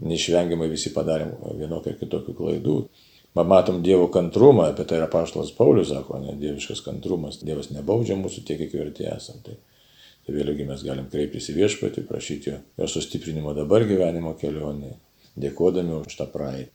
neišvengiamai 0.00 0.68
visi 0.72 0.92
padarėm 0.94 1.34
vienokių 1.58 1.92
ar 1.92 1.98
kitokių 2.00 2.34
klaidų. 2.38 2.76
Matom 3.34 3.80
Dievo 3.84 4.10
kantrumą, 4.12 4.66
apie 4.68 4.84
tai 4.88 4.98
yra 5.00 5.08
paštalas 5.12 5.54
Paulius 5.56 5.88
sako, 5.88 6.18
ne 6.20 6.34
dieviškas 6.40 6.82
kantrumas. 6.84 7.40
Dievas 7.40 7.70
nebaudžia 7.72 8.18
mūsų 8.20 8.44
tiek, 8.48 8.60
kiek 8.60 8.74
verti 8.76 9.08
esam. 9.08 9.40
Tai, 9.46 9.56
tai 10.26 10.34
vėliaugi 10.36 10.68
mes 10.68 10.84
galim 10.84 11.08
kreiptis 11.12 11.48
į 11.48 11.56
viešpatį, 11.62 12.04
prašyti 12.10 12.52
jo, 12.52 12.58
jo 12.82 12.90
sustiprinimo 12.92 13.54
dabar 13.56 13.86
gyvenimo 13.88 14.34
kelionėje, 14.40 14.98
dėkodami 15.40 15.96
už 16.02 16.18
tą 16.20 16.28
praeitį. 16.34 16.68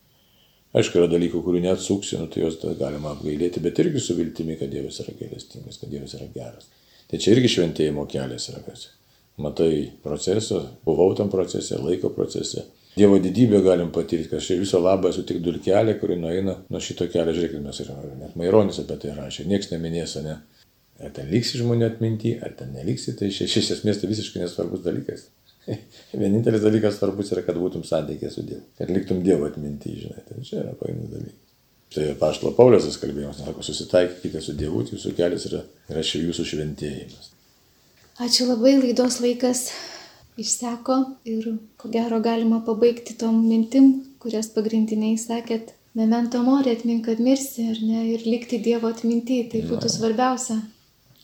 Aišku, 0.78 1.00
yra 1.00 1.08
dalykų, 1.10 1.40
kurių 1.46 1.62
neatsuksi, 1.64 2.18
nu, 2.20 2.28
tai 2.32 2.42
juos 2.44 2.58
galima 2.78 3.14
apgailėti, 3.14 3.62
bet 3.64 3.80
irgi 3.82 4.02
su 4.04 4.18
viltimi, 4.18 4.58
kad 4.60 4.70
Dievas 4.74 5.00
yra 5.02 5.14
gailestingas, 5.16 5.80
kad 5.80 5.94
Dievas 5.94 6.14
yra 6.18 6.28
geras. 6.34 6.68
Tai 7.08 7.20
čia 7.24 7.32
irgi 7.34 7.54
šventėjimo 7.54 8.04
kelias 8.12 8.50
yra 8.52 8.60
kas. 8.66 8.90
Matai 9.40 9.94
procesą, 10.04 10.60
buvau 10.86 11.14
tam 11.16 11.32
procese, 11.32 11.78
laiko 11.80 12.12
procese, 12.12 12.66
Dievo 12.98 13.20
didybę 13.22 13.62
galim 13.62 13.92
patirti, 13.94 14.30
kad 14.32 14.42
štai 14.42 14.60
viso 14.62 14.80
labo 14.82 15.12
esu 15.12 15.24
tik 15.28 15.40
dulkelė, 15.46 15.98
kuri 16.02 16.18
nueina 16.18 16.56
nuo 16.74 16.82
šito 16.82 17.06
kelio, 17.14 17.34
žiūrėkit, 17.36 17.62
mes 17.62 17.82
ir 17.84 17.92
net 18.18 18.38
Maironis 18.40 18.80
apie 18.82 18.98
tai 19.04 19.16
rašė, 19.18 19.46
niekas 19.50 19.70
neminės, 19.74 20.16
ne? 20.26 20.38
Ar 20.98 21.12
ten 21.14 21.30
liksi 21.30 21.60
žmonių 21.62 21.92
atminti, 21.92 22.34
ar 22.42 22.56
ten 22.58 22.72
neliksi, 22.74 23.14
tai 23.20 23.30
iš 23.30 23.60
esmės 23.60 24.02
tai 24.02 24.10
visiškai 24.10 24.42
nesvarbus 24.42 24.82
dalykas. 24.86 25.28
Vienintelis 26.22 26.64
dalykas 26.64 26.98
svarbus 26.98 27.30
yra, 27.36 27.44
kad 27.46 27.60
būtum 27.60 27.84
santykė 27.86 28.32
su 28.34 28.46
Dievu, 28.48 28.64
kad 28.80 28.90
liktum 28.94 29.22
Dievo 29.26 29.46
atminti, 29.50 29.94
žinai, 30.02 30.24
tai 30.26 30.42
čia 30.48 30.64
yra 30.64 30.74
pagrindiniai 30.80 31.14
dalykai. 31.14 31.44
Tai 31.94 32.08
Paštalo 32.20 32.52
Pauliusas 32.58 32.98
kalbėjimas, 33.00 33.44
sako, 33.44 33.64
susitaikykite 33.64 34.42
su 34.44 34.56
Dievu, 34.58 34.82
jūsų 34.90 35.14
kelias 35.16 35.46
yra, 35.52 35.62
yra 35.92 36.02
jūsų 36.04 36.48
šventėjimas. 36.50 37.30
Ačiū 38.26 38.50
labai, 38.50 38.74
laidos 38.82 39.22
laikas 39.22 39.68
išseko 40.38 40.98
ir 41.26 41.50
ko 41.82 41.90
gero 41.94 42.20
galima 42.24 42.62
pabaigti 42.66 43.18
tom 43.18 43.42
mintim, 43.50 43.92
kurias 44.22 44.50
pagrindiniai 44.56 45.18
sakėt. 45.22 45.74
Memento 45.98 46.44
mori 46.46 46.76
atmink, 46.76 47.08
kad 47.08 47.22
mirsi, 47.24 47.66
ar 47.72 47.78
ne, 47.82 48.04
ir 48.14 48.26
likti 48.30 48.60
Dievo 48.62 48.92
atminti, 48.94 49.40
tai 49.50 49.64
būtų 49.66 49.90
svarbiausia. 49.90 50.60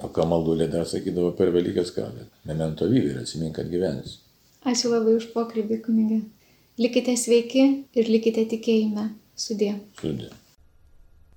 O 0.01 0.09
ką 0.09 0.25
maldulė 0.25 0.65
dar 0.71 0.87
sakydavo 0.89 1.29
per 1.37 1.53
Velykas 1.53 1.93
kalbėt? 1.93 2.31
Memento 2.49 2.89
vyrai 2.89 3.13
ir 3.13 3.19
atsimink, 3.21 3.53
kad 3.59 3.69
gyvenis. 3.69 4.17
Ačiū 4.65 4.89
labai 4.89 5.13
už 5.19 5.29
pokalbį, 5.35 5.77
kunigė. 5.85 6.23
Likite 6.81 7.13
sveiki 7.19 7.65
ir 7.93 8.09
likite 8.09 8.47
tikėjime. 8.49 9.11
Sudė. 9.37 9.75
Sudė. 10.01 10.31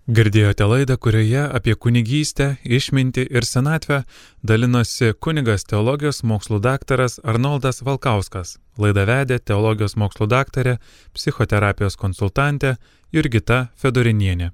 Girdėjote 0.07 0.63
laidą, 0.71 0.95
kurioje 1.03 1.41
apie 1.59 1.73
kunigystę, 1.75 2.45
išmintį 2.63 3.25
ir 3.27 3.43
senatvę 3.43 4.05
dalinosi 4.47 5.09
kunigas 5.19 5.67
teologijos 5.67 6.23
mokslų 6.23 6.61
daktaras 6.63 7.19
Arnoldas 7.27 7.83
Valkauskas. 7.83 8.61
Laidą 8.79 9.03
vedė 9.11 9.41
teologijos 9.43 9.97
mokslų 9.99 10.29
daktarė, 10.31 10.77
psichoterapijos 11.11 11.99
konsultantė 11.99 12.77
Jurgita 13.11 13.65
Fedorinienė. 13.75 14.53